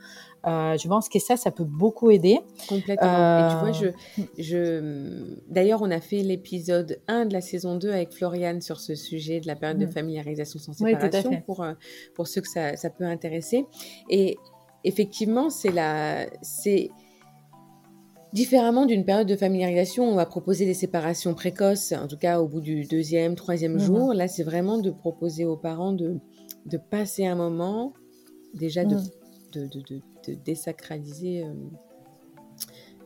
[0.47, 2.39] Euh, je pense que ça, ça peut beaucoup aider.
[2.67, 3.07] Complètement.
[3.37, 5.51] Et tu vois, je, euh, je...
[5.51, 9.39] d'ailleurs, on a fait l'épisode 1 de la saison 2 avec Floriane sur ce sujet
[9.39, 9.91] de la période de mm.
[9.91, 11.73] familiarisation sans séparation pour, euh,
[12.15, 13.65] pour ceux que ça, ça peut intéresser.
[14.09, 14.37] Et
[14.83, 16.89] effectivement, c'est la, c'est
[18.33, 22.47] différemment d'une période de familiarisation, on va proposer des séparations précoces, en tout cas au
[22.47, 23.85] bout du deuxième, troisième mm-hmm.
[23.85, 24.13] jour.
[24.15, 26.17] Là, c'est vraiment de proposer aux parents de,
[26.65, 27.93] de passer un moment
[28.55, 29.03] déjà de, mm.
[29.53, 31.53] de, de, de désacraliser euh,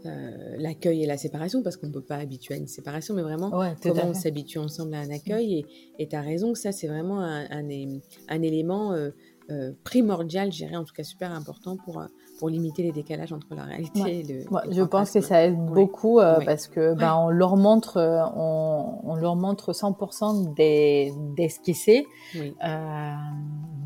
[0.06, 3.24] euh, l'accueil et la séparation, parce qu'on ne peut pas habituer à une séparation, mais
[3.24, 3.50] vraiment
[3.82, 5.66] comment on s'habitue ensemble à un accueil.
[5.98, 8.00] Et tu as raison que ça, c'est vraiment un, un,
[8.30, 12.04] un élément euh, primordial, je dirais, en tout cas super important pour,
[12.40, 14.46] pour limiter les décalages entre la réalité et le.
[14.72, 18.00] je pense que ça aide beaucoup parce que ben, on leur montre,
[18.36, 22.04] on, on, leur montre 100% des, des ce savent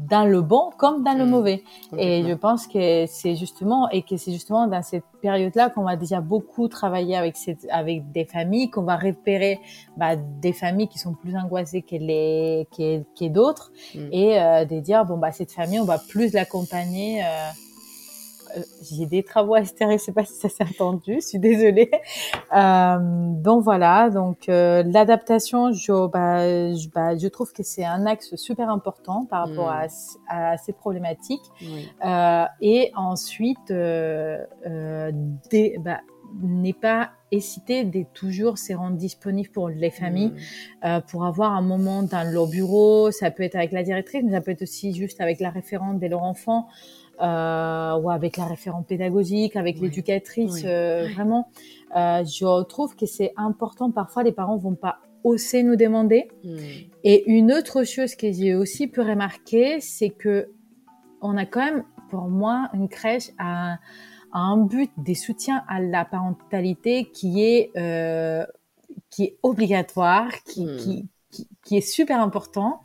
[0.09, 1.29] dans le bon comme dans le mm.
[1.29, 1.63] mauvais.
[1.97, 5.95] Et je pense que c'est justement et que c'est justement dans cette période-là qu'on va
[5.95, 9.59] déjà beaucoup travailler avec cette, avec des familles, qu'on va repérer
[9.97, 13.99] bah, des familles qui sont plus angoissées que les que, que d'autres mm.
[14.11, 17.23] et euh, de dire bon bah cette famille on va plus l'accompagner.
[17.23, 17.68] Euh, euh,
[18.81, 21.91] j'ai des travaux à extérieur, je sais pas si ça s'est entendu, je suis désolée.
[22.55, 28.05] Euh, donc voilà, donc euh, l'adaptation, je, bah, je, bah, je, trouve que c'est un
[28.05, 29.89] axe super important par rapport à, mm.
[30.27, 31.51] à, ces problématiques.
[32.05, 34.37] Euh, et ensuite, euh,
[35.79, 35.99] bah,
[36.41, 40.85] n'est pas hésiter de toujours se rendre disponible pour les familles, mm.
[40.85, 43.11] euh, pour avoir un moment dans leur bureau.
[43.11, 45.99] Ça peut être avec la directrice, mais ça peut être aussi juste avec la référente
[45.99, 46.67] de leur enfant
[47.21, 50.63] euh, ou avec la référente pédagogique, avec l'éducatrice.
[50.65, 51.49] Euh, vraiment,
[51.95, 53.91] euh, je trouve que c'est important.
[53.91, 56.29] Parfois, les parents vont pas oser nous demander.
[56.43, 56.57] Hmm.
[57.03, 60.49] Et une autre chose que j'ai aussi pu remarquer, c'est que
[61.21, 63.77] on a quand même, pour moi, une crèche à,
[64.31, 68.45] un but des soutiens à la parentalité qui est euh,
[69.09, 70.77] qui est obligatoire, qui, hmm.
[70.77, 71.09] qui,
[71.63, 72.81] qui, est super important,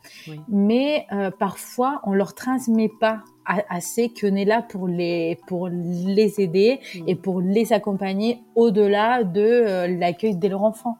[0.49, 6.39] mais euh, parfois on leur transmet pas assez qu'on est là pour les pour les
[6.39, 7.03] aider mm.
[7.07, 10.97] et pour les accompagner au-delà de euh, l'accueil de leur enfant.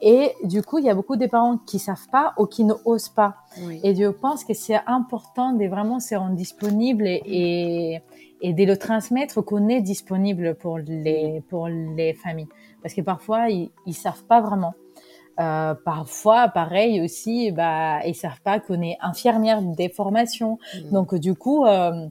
[0.00, 2.74] Et du coup, il y a beaucoup de parents qui savent pas ou qui ne
[2.84, 3.36] osent pas.
[3.82, 8.00] Et je pense que c'est important de vraiment se rendre disponible et,
[8.40, 12.48] et, de le transmettre qu'on est disponible pour les pour les familles
[12.82, 14.74] parce que parfois ils, ils savent pas vraiment.
[15.40, 20.58] Euh, parfois, pareil aussi, bah, ils savent pas qu'on est infirmière des formations.
[20.74, 20.90] Mmh.
[20.92, 22.08] Donc, du coup, euh,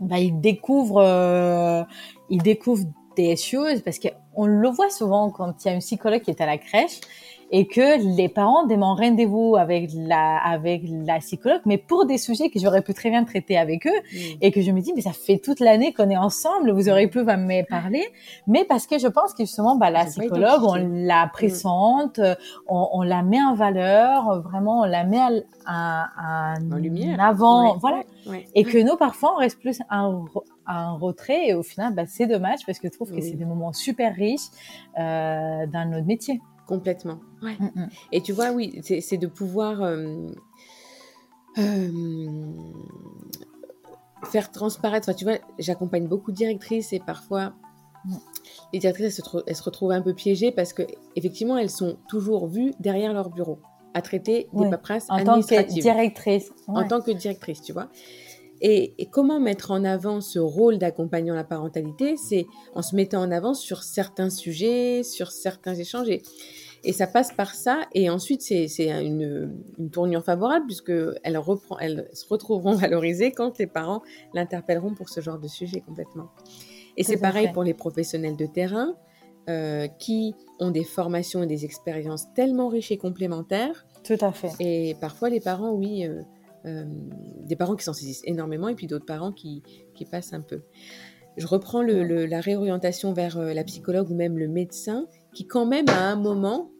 [0.00, 1.84] bah, ils découvrent, euh,
[2.30, 6.22] ils découvrent des choses parce qu'on le voit souvent quand il y a une psychologue
[6.22, 7.00] qui est à la crèche
[7.56, 12.50] et que les parents demandent rendez-vous avec la avec la psychologue, mais pour des sujets
[12.50, 14.16] que j'aurais pu très bien traiter avec eux mm.
[14.40, 17.06] et que je me dis mais ça fait toute l'année qu'on est ensemble, vous aurez
[17.06, 18.04] pu me parler,
[18.48, 21.30] mais parce que je pense que justement bah la psychologue on la mm.
[21.30, 22.20] présente,
[22.66, 25.20] on, on, la met en valeur, vraiment on la met
[25.64, 28.02] à, en lumière, avant, voilà,
[28.56, 30.24] et que nous parfois on reste plus un
[30.66, 33.44] un retrait et au final bah, c'est dommage parce que je trouve que c'est des
[33.44, 34.48] moments super riches
[34.98, 36.40] euh, dans notre métier.
[36.66, 37.20] Complètement.
[37.42, 37.56] Ouais.
[37.58, 37.88] Mm, mm.
[38.12, 40.28] Et tu vois, oui, c'est de pouvoir euh,
[41.58, 42.52] euh,
[44.24, 45.08] faire transparaître.
[45.08, 47.52] Enfin, tu vois, j'accompagne beaucoup de directrices et parfois
[48.04, 48.14] mm.
[48.72, 50.82] les directrices elles se, retrouvent un peu piégées parce que
[51.16, 53.58] effectivement elles sont toujours vues derrière leur bureau
[53.92, 56.50] à traiter des paperasses en tant que directrice.
[56.66, 57.88] En tant que directrice, tu vois.
[58.66, 62.16] Et, et, comment mettre en avant ce rôle d'accompagnant la parentalité?
[62.16, 66.08] C'est en se mettant en avant sur certains sujets, sur certains échanges.
[66.08, 66.22] Et,
[66.82, 67.82] et ça passe par ça.
[67.92, 71.20] Et ensuite, c'est une, une, tournure favorable puisqu'elles
[71.80, 74.00] elles se retrouveront valorisées quand les parents
[74.32, 76.30] l'interpelleront pour ce genre de sujet complètement.
[76.96, 78.94] Et c'est pareil pour les professionnels de terrain
[79.50, 83.84] euh, qui ont des formations et des expériences tellement riches et complémentaires.
[84.04, 84.52] Tout à fait.
[84.58, 86.22] Et parfois, les parents, oui, euh,
[86.66, 86.84] euh,
[87.40, 89.62] des parents qui s'en saisissent énormément et puis d'autres parents qui,
[89.94, 90.62] qui, passent un peu.
[91.36, 95.66] Je reprends le, la réorientation vers euh, la psychologue ou même le médecin qui quand
[95.66, 96.70] même à un moment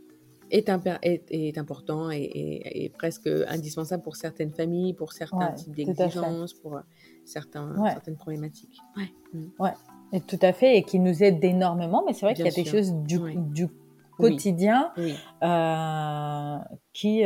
[0.51, 0.70] est,
[1.03, 6.77] est, est important et, et, presque indispensable pour certaines familles, pour certains types d'exigences, pour
[6.77, 6.81] euh,
[7.27, 8.79] certains, certaines problématiques.
[8.97, 9.12] Ouais.
[9.35, 9.47] Mm.
[9.59, 9.73] ouais.
[10.12, 12.53] Et tout à fait, et qui nous aide énormément, mais c'est vrai qu'il y a
[12.53, 13.68] des choses du, du
[14.16, 14.92] quotidien
[15.42, 16.59] Euh,
[16.92, 17.23] qui,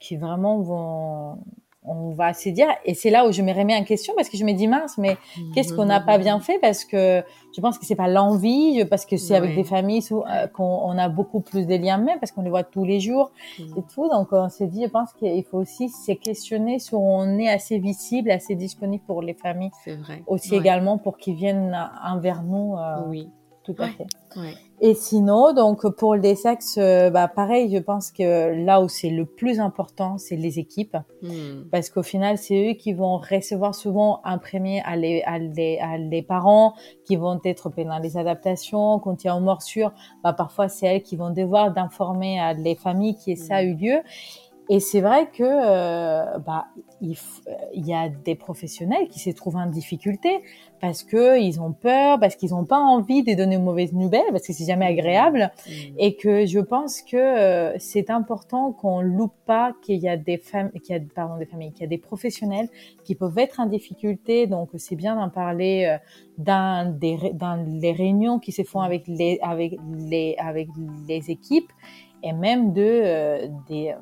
[0.00, 1.44] qui vraiment vont
[1.84, 4.36] on va se dire, et c'est là où je me remets en question parce que
[4.36, 5.16] je me dis mince, mais
[5.54, 6.58] qu'est-ce qu'on n'a pas bien fait?
[6.60, 10.46] Parce que je pense que c'est pas l'envie, parce que c'est avec des familles euh,
[10.46, 13.82] qu'on a beaucoup plus de liens même parce qu'on les voit tous les jours et
[13.92, 14.08] tout.
[14.08, 17.78] Donc on s'est dit, je pense qu'il faut aussi se questionner sur on est assez
[17.78, 19.72] visible, assez disponible pour les familles.
[19.84, 20.22] C'est vrai.
[20.26, 22.76] Aussi également pour qu'ils viennent envers nous.
[22.76, 23.28] Euh, oui.
[23.64, 24.06] Tout à fait.
[24.36, 24.54] Ouais.
[24.80, 29.10] Et sinon, donc pour les sexes, euh, bah pareil, je pense que là où c'est
[29.10, 31.68] le plus important, c'est les équipes, hmm.
[31.70, 35.78] parce qu'au final, c'est eux qui vont recevoir souvent un premier à les, à les,
[35.78, 39.92] à les parents, qui vont être dans les adaptations, quand il y a une morsure,
[40.24, 43.74] bah parfois c'est elles qui vont devoir d'informer à les familles que ça a eu
[43.74, 43.98] lieu.
[44.72, 46.64] Et c'est vrai que euh, bah,
[47.02, 47.14] il,
[47.74, 50.40] il, y a des professionnels qui se trouvent en difficulté
[50.80, 54.24] parce que ils ont peur, parce qu'ils n'ont pas envie de donner une mauvaise nouvelle,
[54.30, 55.70] parce que c'est jamais agréable, mmh.
[55.98, 60.38] et que je pense que euh, c'est important qu'on loupe pas qu'il y a des
[60.38, 62.70] femmes, qu'il y a pardon des familles, qu'il y a des professionnels
[63.04, 64.46] qui peuvent être en difficulté.
[64.46, 65.98] Donc c'est bien d'en parler euh,
[66.38, 70.68] dans des dans les réunions qui se font avec les avec les avec
[71.06, 71.70] les équipes
[72.22, 73.94] et même de euh, des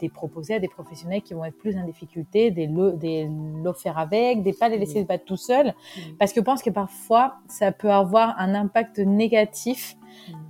[0.00, 3.28] des proposer à des professionnels qui vont être plus en difficulté, des le, des
[3.76, 5.74] faire avec, des pas les laisser se battre tout seul,
[6.18, 9.96] parce que je pense que parfois ça peut avoir un impact négatif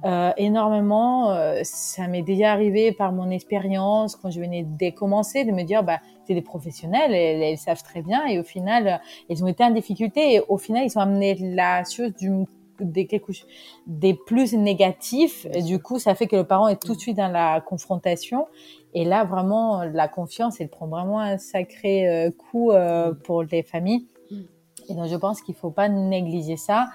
[0.04, 1.30] euh, énormément.
[1.30, 5.62] Euh, ça m'est déjà arrivé par mon expérience quand je venais de commencer de me
[5.62, 9.46] dire bah c'est des professionnels, elles, elles, savent très bien et au final elles ont
[9.46, 12.30] été en difficulté et au final ils ont amené la chose du
[12.80, 13.32] des, quelque,
[13.86, 15.46] des plus négatifs.
[15.52, 18.46] Et du coup, ça fait que le parent est tout de suite dans la confrontation.
[18.94, 23.62] Et là, vraiment, la confiance, elle prend vraiment un sacré euh, coup euh, pour les
[23.62, 24.06] familles.
[24.88, 26.88] Et donc, je pense qu'il faut pas négliger ça.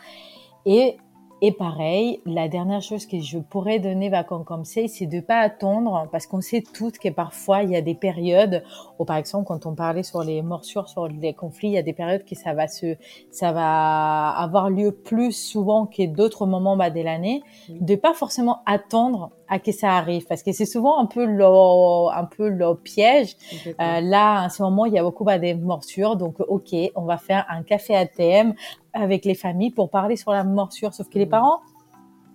[0.66, 0.98] Et
[1.46, 5.40] et pareil, la dernière chose que je pourrais donner va comme conseil, c'est de pas
[5.40, 8.64] attendre, parce qu'on sait toutes que parfois il y a des périodes,
[8.98, 11.82] ou par exemple quand on parlait sur les morsures, sur les conflits, il y a
[11.82, 12.96] des périodes que ça va se,
[13.30, 18.62] ça va avoir lieu plus souvent que d'autres moments bah, de l'année, de pas forcément
[18.66, 20.26] attendre à que ça arrive.
[20.28, 23.36] Parce que c'est souvent un peu le un peu le piège.
[23.68, 26.16] Euh, là en ce moment il y a beaucoup bah, des morsures.
[26.16, 28.54] Donc ok on va faire un café à thème
[28.94, 30.94] avec les familles pour parler sur la morsure.
[30.94, 31.30] Sauf que les mm.
[31.30, 31.60] parents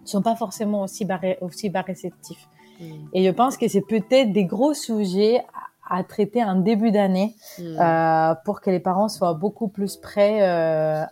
[0.09, 2.49] sont pas forcément aussi bas, aussi réceptifs
[2.81, 2.85] mm.
[3.13, 5.45] et je pense que c'est peut-être des gros sujets
[5.91, 7.63] à, traiter en début d'année mm.
[7.63, 11.05] euh, pour que les parents soient beaucoup plus prêts euh,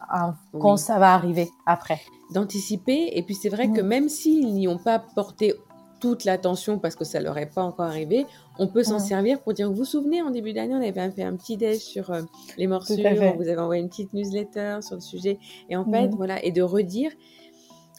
[0.59, 2.01] quand ça va arriver après.
[2.35, 3.13] D'anticiper.
[3.15, 5.55] Et puis c'est vrai que même s'ils n'y ont pas porté
[6.01, 8.27] toute l'attention parce que ça leur est pas encore arrivé,
[8.59, 11.23] on peut s'en servir pour dire, vous vous souvenez, en début d'année, on avait fait
[11.23, 12.23] un petit déj sur euh,
[12.57, 15.39] les morsures, on vous avait envoyé une petite newsletter sur le sujet.
[15.69, 17.11] Et en fait, voilà, et de redire,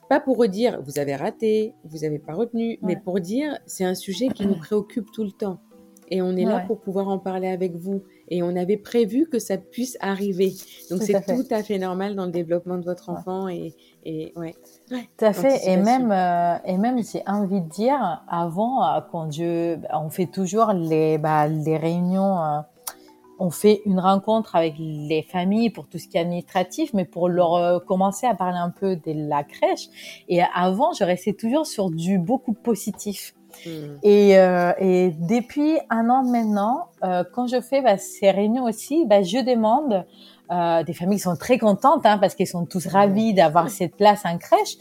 [0.09, 3.95] pas pour redire, vous avez raté, vous n'avez pas retenu, mais pour dire, c'est un
[3.95, 5.59] sujet qui nous préoccupe tout le temps.
[6.09, 8.03] Et on est là pour pouvoir en parler avec vous.
[8.29, 10.53] Et on avait prévu que ça puisse arriver.
[10.89, 13.47] Donc c'est tout à fait normal dans le développement de votre enfant.
[13.47, 13.73] Et,
[14.03, 14.53] et ouais.
[14.89, 15.65] Tout à fait.
[15.65, 20.27] Et même, euh, et même, j'ai envie de dire, avant, euh, quand je, on fait
[20.27, 22.41] toujours les, bah, les réunions.
[22.41, 22.59] Euh,
[23.39, 27.29] on fait une rencontre avec les familles pour tout ce qui est administratif, mais pour
[27.29, 29.89] leur commencer à parler un peu de la crèche.
[30.27, 33.35] Et avant, je restais toujours sur du beaucoup positif.
[33.65, 33.97] Hmm.
[34.03, 36.89] Et, et, depuis un an maintenant,
[37.33, 40.05] quand je fais bah, ces réunions aussi, bah, je demande
[40.49, 43.97] euh, des familles qui sont très contentes hein, parce qu'elles sont tous ravis d'avoir cette
[43.97, 44.77] place en crèche.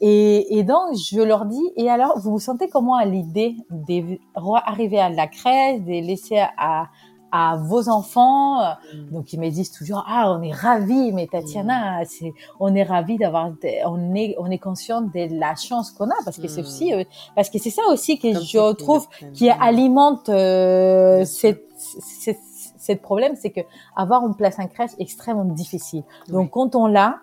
[0.00, 4.98] Et, et, donc, je leur dis, et alors, vous vous sentez comment à l'idée d'arriver
[4.98, 6.88] à la crèche, de laisser à,
[7.32, 9.10] à vos enfants mm.
[9.12, 12.04] Donc, ils me disent toujours, ah, on est ravis, mais Tatiana, mm.
[12.06, 13.50] c'est, on est ravis d'avoir,
[13.86, 16.64] on est, on est conscient de la chance qu'on a parce que c'est mm.
[16.64, 17.04] aussi, euh,
[17.34, 22.38] parce que c'est ça aussi que je trouve qui alimente euh, cette, cette
[22.80, 23.60] c'est le problème, c'est que
[23.94, 26.02] avoir une place en crèche extrêmement difficile.
[26.28, 27.20] Donc quand on l'a,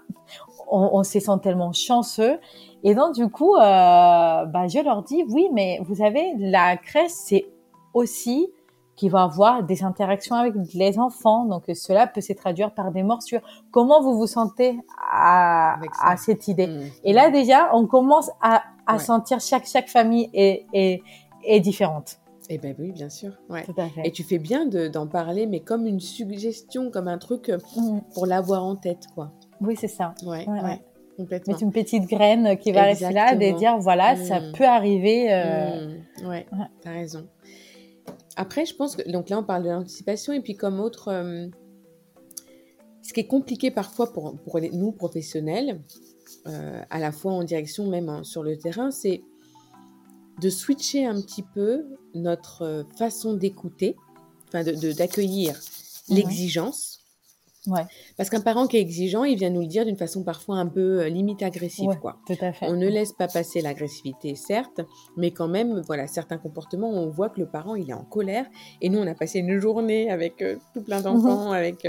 [0.69, 2.39] on, on se sent tellement chanceux.
[2.83, 3.59] Et donc du coup, euh,
[4.45, 7.47] bah, je leur dis oui, mais vous savez, la crèche c'est
[7.93, 8.47] aussi
[8.97, 11.45] qui va avoir des interactions avec les enfants.
[11.45, 13.41] Donc cela peut se traduire par des morsures.
[13.71, 14.77] Comment vous vous sentez
[15.09, 16.81] à, à cette idée mmh.
[17.05, 21.01] Et là déjà, on commence à, à sentir chaque chaque famille est, est,
[21.45, 22.17] est différente.
[22.49, 23.33] Eh ben oui, bien sûr.
[23.49, 23.65] Ouais.
[24.05, 27.99] Et tu fais bien d'en parler, mais comme une suggestion, comme un truc euh, mm.
[28.13, 29.31] pour l'avoir en tête, quoi.
[29.59, 30.13] Oui, c'est ça.
[30.25, 30.81] Ouais, ouais,
[31.17, 31.51] complètement.
[31.51, 34.51] Mettre une petite graine qui va rester là, de dire voilà, ça mm.
[34.53, 35.27] peut arriver.
[35.29, 35.97] Euh...
[36.23, 36.27] Mm.
[36.29, 36.45] Ouais,
[36.81, 37.27] t'as raison.
[38.37, 41.47] Après, je pense que donc là, on parle de l'anticipation et puis comme autre, euh,
[43.01, 45.81] ce qui est compliqué parfois pour, pour nous professionnels,
[46.45, 49.23] euh, à la fois en direction même sur le terrain, c'est
[50.39, 53.95] de switcher un petit peu notre euh, façon d'écouter,
[54.47, 55.59] enfin d'accueillir
[56.09, 56.96] de, l'exigence.
[57.67, 57.83] Ouais.
[58.15, 60.67] Parce qu'un parent qui est exigeant, il vient nous le dire d'une façon parfois un
[60.67, 62.17] peu euh, limite agressive, quoi.
[62.25, 62.65] Tout à fait.
[62.67, 64.81] On ne laisse pas passer l'agressivité, certes,
[65.17, 68.45] mais quand même, voilà, certains comportements, on voit que le parent, il est en colère.
[68.81, 71.53] Et nous, on a passé une journée avec euh, tout plein d'enfants, mhm.
[71.53, 71.87] avec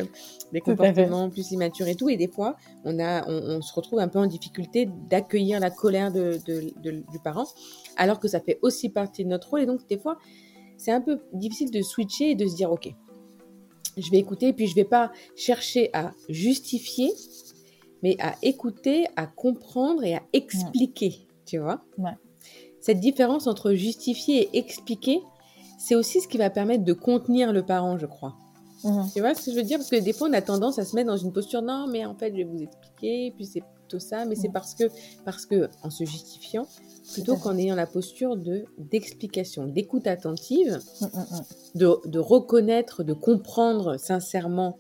[0.53, 2.09] des comportements plus immatures et tout.
[2.09, 6.13] Et des fois, on a, on, se retrouve un peu en difficulté d'accueillir la colère
[6.13, 7.47] de, du parent
[7.97, 9.61] alors que ça fait aussi partie de notre rôle.
[9.61, 10.19] Et donc, des fois,
[10.77, 12.89] c'est un peu difficile de switcher et de se dire, OK,
[14.01, 17.13] je vais écouter, et puis je vais pas chercher à justifier,
[18.03, 22.13] mais à écouter, à comprendre et à expliquer, tu vois ouais.
[22.81, 25.21] Cette différence entre justifier et expliquer,
[25.79, 28.35] c'est aussi ce qui va permettre de contenir le parent, je crois.
[28.85, 29.11] Mhm.
[29.13, 29.79] Tu vois ce que je veux dire?
[29.79, 32.05] Parce que des fois, on a tendance à se mettre dans une posture, non, mais
[32.07, 34.85] en fait, je vais vous expliquer, puis c'est plutôt ça, mais c'est parce que,
[35.25, 36.67] parce que, en se justifiant,
[37.15, 41.09] plutôt qu'en ayant la posture de d'explication, d'écoute attentive, mhm,
[41.75, 44.79] de, de, reconnaître, de comprendre sincèrement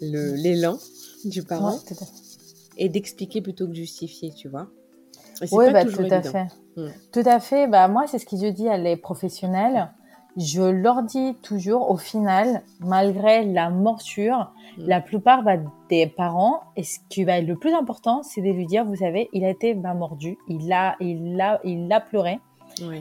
[0.00, 0.78] l'élan
[1.24, 1.80] du parent
[2.76, 4.68] et d'expliquer plutôt que justifier, tu vois.
[5.52, 6.46] Oui, bah, tout à fait.
[6.76, 6.88] Mm.
[7.12, 7.66] Tout à fait.
[7.66, 9.90] Bah, moi, c'est ce que je dis à les professionnels
[10.36, 14.86] je leur dis toujours, au final, malgré la morsure, mm.
[14.86, 15.56] la plupart bah,
[15.88, 18.96] des parents, et ce qui va être le plus important, c'est de lui dire, vous
[18.96, 22.38] savez, il a été bah, mordu, il a, il a, il a pleuré.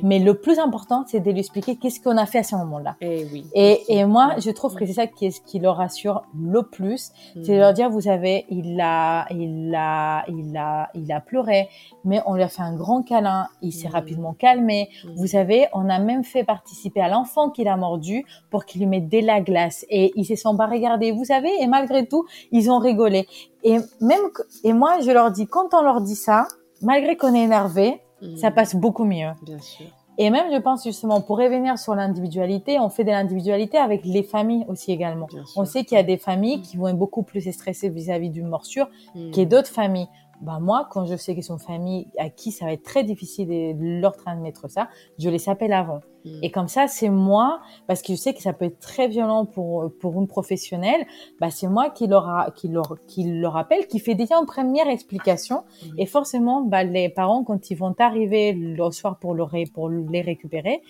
[0.04, 2.96] Mais le plus important, c'est de lui expliquer qu'est-ce qu'on a fait à ce moment-là.
[3.02, 3.46] Eh et, oui,
[3.88, 7.12] et, moi, je trouve que c'est ça qui, est, ce qui leur rassure le plus,
[7.44, 11.70] c'est de leur dire, vous savez, il a, il a, il a, il a pleuré,
[12.04, 14.90] mais on lui a fait un grand câlin, il s'est rapidement calmé.
[15.16, 18.88] Vous savez, on a même fait participer à l'enfant qu'il a mordu pour qu'il lui
[18.88, 19.86] mette de la glace.
[19.90, 23.28] Et ils se sont pas regardés, vous savez, et malgré tout, ils ont rigolé.
[23.64, 24.22] Et même,
[24.64, 26.48] et moi, je leur dis, quand on leur dit ça,
[26.82, 28.02] malgré qu'on est énervé,
[28.38, 29.30] ça passe beaucoup mieux.
[29.44, 29.88] Bien sûr.
[30.18, 34.24] Et même, je pense justement, pour revenir sur l'individualité, on fait de l'individualité avec les
[34.24, 35.28] familles aussi également.
[35.58, 38.48] On sait qu'il y a des familles qui vont être beaucoup plus stressées vis-à-vis d'une
[38.48, 39.32] morsure mm.
[39.32, 40.08] qu'il y a d'autres familles
[40.42, 43.48] bah moi, quand je sais qu'ils sont famille à qui ça va être très difficile
[43.48, 46.02] de leur transmettre ça, je les appelle avant.
[46.26, 46.40] Mm.
[46.44, 49.46] Et comme ça, c'est moi, parce que je sais que ça peut être très violent
[49.46, 51.06] pour pour une professionnelle,
[51.40, 54.46] bah c'est moi qui leur a, qui leur qui leur appelle, qui fait déjà une
[54.46, 55.64] première explication.
[55.84, 56.00] Mm.
[56.00, 60.22] Et forcément, bah les parents quand ils vont arriver le soir pour leur pour les
[60.22, 60.82] récupérer,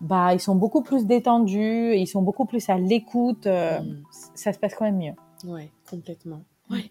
[0.00, 3.46] bah ils sont beaucoup plus détendus, ils sont beaucoup plus à l'écoute.
[3.46, 4.02] Euh, mm.
[4.34, 5.14] Ça se passe quand même mieux.
[5.46, 6.42] Ouais, complètement.
[6.70, 6.90] Ouais.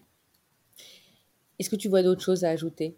[1.58, 2.96] Est-ce que tu vois d'autres choses à ajouter?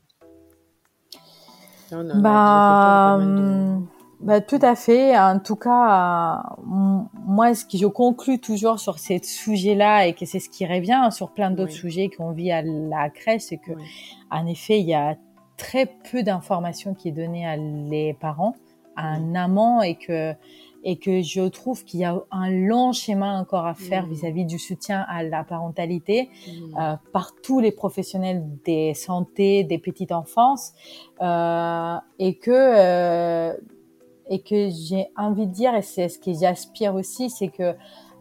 [1.90, 3.88] Bah, hum,
[4.20, 5.18] bah, tout à fait.
[5.18, 10.40] En tout cas, moi, ce que je conclus toujours sur ce sujet-là et que c'est
[10.40, 13.72] ce qui revient sur plein d'autres sujets qu'on vit à la crèche, c'est que,
[14.30, 15.16] en effet, il y a
[15.56, 18.54] très peu d'informations qui est donnée à les parents,
[18.94, 20.34] à un amant et que
[20.82, 24.10] et que je trouve qu'il y a un long schéma encore à faire mmh.
[24.10, 26.50] vis-à-vis du soutien à la parentalité mmh.
[26.78, 30.72] euh, par tous les professionnels des santé des petites enfances
[31.20, 33.54] euh, et que euh,
[34.28, 37.74] et que j'ai envie de dire et c'est ce que j'aspire aussi c'est que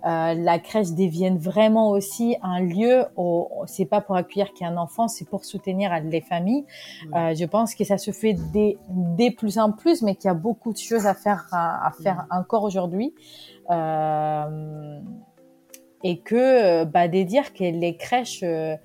[0.06, 5.08] euh, la crèche devienne vraiment aussi un lieu où c'est pas pour accueillir qu'un enfant,
[5.08, 6.66] c'est pour soutenir les familles.
[7.16, 10.32] Euh, je pense que ça se fait dès, dès plus en plus, mais qu'il y
[10.32, 13.14] a beaucoup de choses à faire à, faire encore aujourd'hui.
[13.70, 15.00] Euh,
[16.04, 18.76] et que bah, de dire que les crèches, euh,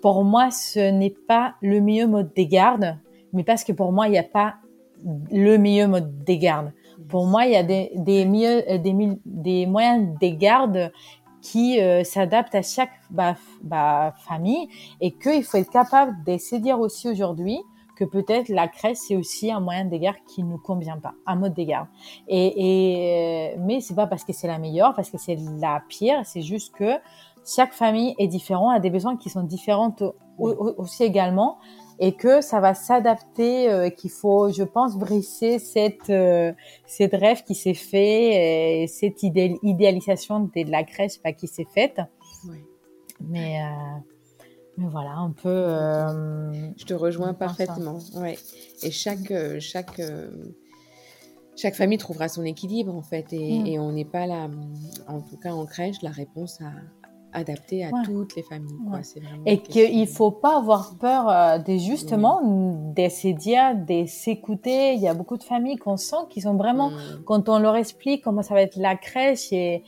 [0.00, 2.96] pour moi, ce n'est pas le meilleur mode de garde,
[3.32, 4.56] mais parce que pour moi, il n'y a pas
[5.30, 6.72] le meilleur mode de garde.
[7.08, 10.92] Pour moi, il y a des, des, euh, des, des moyens de garde
[11.42, 14.68] qui euh, s'adaptent à chaque bah, bah, famille
[15.00, 17.58] et qu'il faut être capable de dire aussi aujourd'hui
[17.96, 21.34] que peut-être la crèche c'est aussi un moyen de garde qui nous convient pas, un
[21.34, 21.88] mode de garde.
[22.28, 25.82] Et, et euh, mais c'est pas parce que c'est la meilleure, parce que c'est la
[25.88, 26.92] pire, c'est juste que
[27.44, 29.94] chaque famille est différente, a des besoins qui sont différents
[30.38, 31.58] aussi également
[32.02, 36.52] et que ça va s'adapter, euh, qu'il faut, je pense, briser cette euh,
[36.84, 42.00] cette rêve qui s'est fait, et cette idéalisation de la crèche pas qui s'est faite.
[42.48, 42.56] Oui.
[43.20, 44.00] Mais euh,
[44.78, 45.68] mais voilà, un peu.
[46.76, 47.98] je te rejoins parfaitement.
[48.16, 48.36] Ouais.
[48.82, 50.02] Et chaque chaque
[51.54, 53.66] chaque famille trouvera son équilibre en fait, et, mm.
[53.66, 54.50] et on n'est pas là,
[55.06, 56.72] en tout cas en crèche, la réponse à,
[57.32, 58.78] adapté à toutes les familles.
[58.88, 59.00] Quoi.
[59.46, 62.40] Et qu'il ne faut pas avoir peur euh, de justement
[62.94, 64.94] d'essayer de s'écouter.
[64.94, 67.24] Il y a beaucoup de familles qu'on sent qui sont vraiment, mm.
[67.24, 69.82] quand on leur explique comment ça va être la crèche et,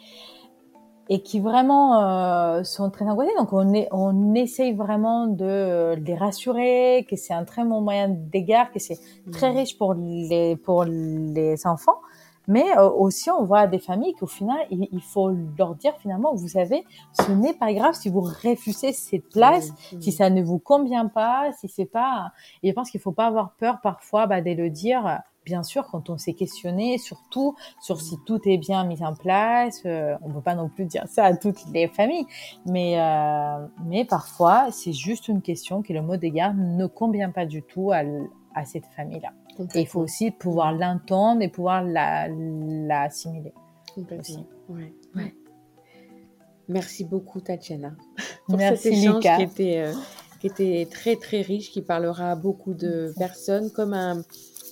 [1.09, 3.33] et qui vraiment euh, sont très angoissés.
[3.39, 8.09] Donc on, est, on essaye vraiment de les rassurer, que c'est un très bon moyen
[8.09, 8.99] d'égard, que c'est
[9.33, 9.57] très mm.
[9.57, 11.99] riche pour les, pour les enfants.
[12.47, 16.49] Mais euh, aussi, on voit des familles qu'au final, il, faut leur dire finalement, vous
[16.49, 21.07] savez, ce n'est pas grave si vous refusez cette place, si ça ne vous convient
[21.07, 22.33] pas, si c'est pas.
[22.63, 25.21] Et je pense qu'il faut pas avoir peur parfois bah, de le dire.
[25.45, 29.83] Bien sûr, quand on s'est questionné, surtout sur si tout est bien mis en place,
[29.85, 32.25] euh, on ne peut pas non plus dire ça à toutes les familles,
[32.65, 37.45] mais euh, mais parfois c'est juste une question que le mot d'égard ne convient pas
[37.45, 38.05] du tout à,
[38.55, 39.33] à cette famille-là.
[39.75, 43.53] Et il faut aussi pouvoir l'entendre et pouvoir l'assimiler.
[43.95, 44.47] Complètement.
[44.69, 44.93] Ouais.
[45.15, 45.35] Ouais.
[46.69, 47.95] Merci beaucoup, Tatiana,
[48.47, 49.93] pour cet échange qui était, euh,
[50.41, 54.23] qui était très, très riche, qui parlera à beaucoup de personnes, comme un,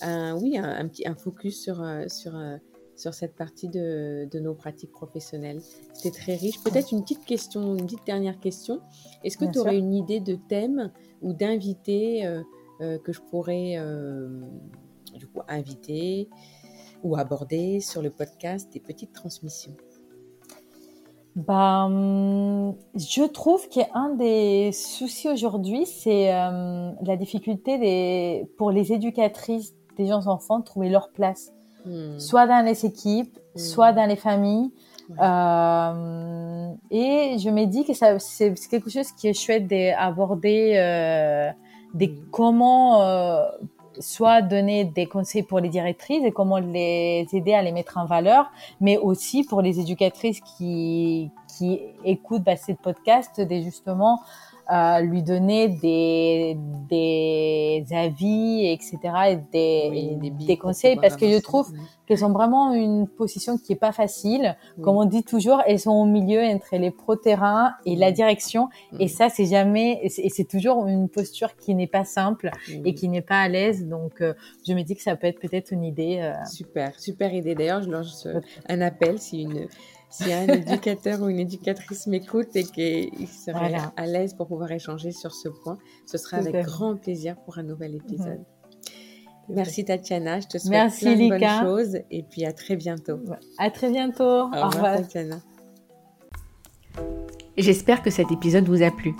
[0.01, 2.57] un oui, un, petit un focus sur, euh, sur euh,
[3.03, 5.61] sur cette partie de, nos pratiques professionnelles.
[5.93, 6.62] C'était très riche.
[6.62, 8.80] Peut-être une petite question, une petite dernière question.
[9.24, 12.43] Est-ce que tu aurais une idée de thème ou d'invité euh,
[12.81, 13.77] que je pourrais
[15.14, 16.29] du coup inviter
[17.03, 19.77] ou aborder sur le podcast des petites transmissions
[21.35, 29.75] bah, je trouve qu'un des soucis aujourd'hui, c'est euh, la difficulté des, pour les éducatrices
[29.97, 31.53] des jeunes enfants de trouver leur place,
[31.87, 32.18] hmm.
[32.18, 33.59] soit dans les équipes, hmm.
[33.59, 34.73] soit dans les familles.
[35.20, 41.51] Euh, et je me dis que c'est quelque chose qui est chouette d'aborder euh,
[41.95, 42.26] des hmm.
[42.30, 43.45] comment euh,
[43.99, 48.07] soit donner des conseils pour les directrices et comment les aider à les mettre en
[48.07, 54.20] valeur, mais aussi pour les éducatrices qui, qui écoutent bah, ces podcasts, des justement
[54.73, 56.57] euh, lui donner des,
[56.89, 58.99] des avis, etc.,
[59.29, 61.70] et des, des, conseils, parce que je trouve
[62.07, 64.57] qu'elles sont vraiment une position qui est pas facile.
[64.81, 69.09] Comme on dit toujours, elles sont au milieu entre les pro-terrains et la direction, et
[69.09, 72.51] ça, c'est jamais, et c'est toujours une posture qui n'est pas simple
[72.85, 73.87] et qui n'est pas à l'aise.
[73.87, 74.33] Donc, euh,
[74.66, 76.18] je me dis que ça peut être peut-être une idée.
[76.20, 77.55] Euh, super, super idée.
[77.55, 78.27] D'ailleurs, je lance
[78.68, 79.68] un appel si une
[80.13, 85.11] si un éducateur ou une éducatrice m'écoute et qu'il serait à l'aise pour pouvoir échanger
[85.11, 88.45] sur ce point, ce sera avec grand plaisir pour un nouvel épisode.
[89.49, 93.19] Merci Tatiana, je te souhaite Merci, plein de bonnes choses et puis à très bientôt.
[93.59, 94.23] À très bientôt.
[94.23, 95.41] Au, revoir, Tatiana.
[97.57, 99.15] J'espère que cet épisode vous a plu.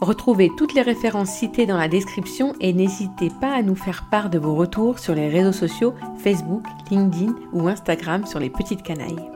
[0.00, 4.30] Retrouvez toutes les références citées dans la description et n'hésitez pas à nous faire part
[4.30, 9.30] de vos retours sur les réseaux sociaux Facebook, LinkedIn ou Instagram sur les petites canailles.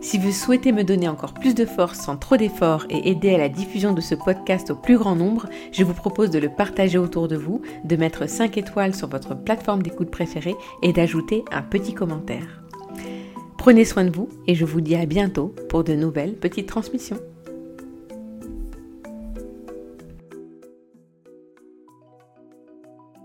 [0.00, 3.38] Si vous souhaitez me donner encore plus de force sans trop d'efforts et aider à
[3.38, 6.98] la diffusion de ce podcast au plus grand nombre, je vous propose de le partager
[6.98, 11.62] autour de vous, de mettre 5 étoiles sur votre plateforme d'écoute préférée et d'ajouter un
[11.62, 12.62] petit commentaire.
[13.58, 17.18] Prenez soin de vous et je vous dis à bientôt pour de nouvelles petites transmissions.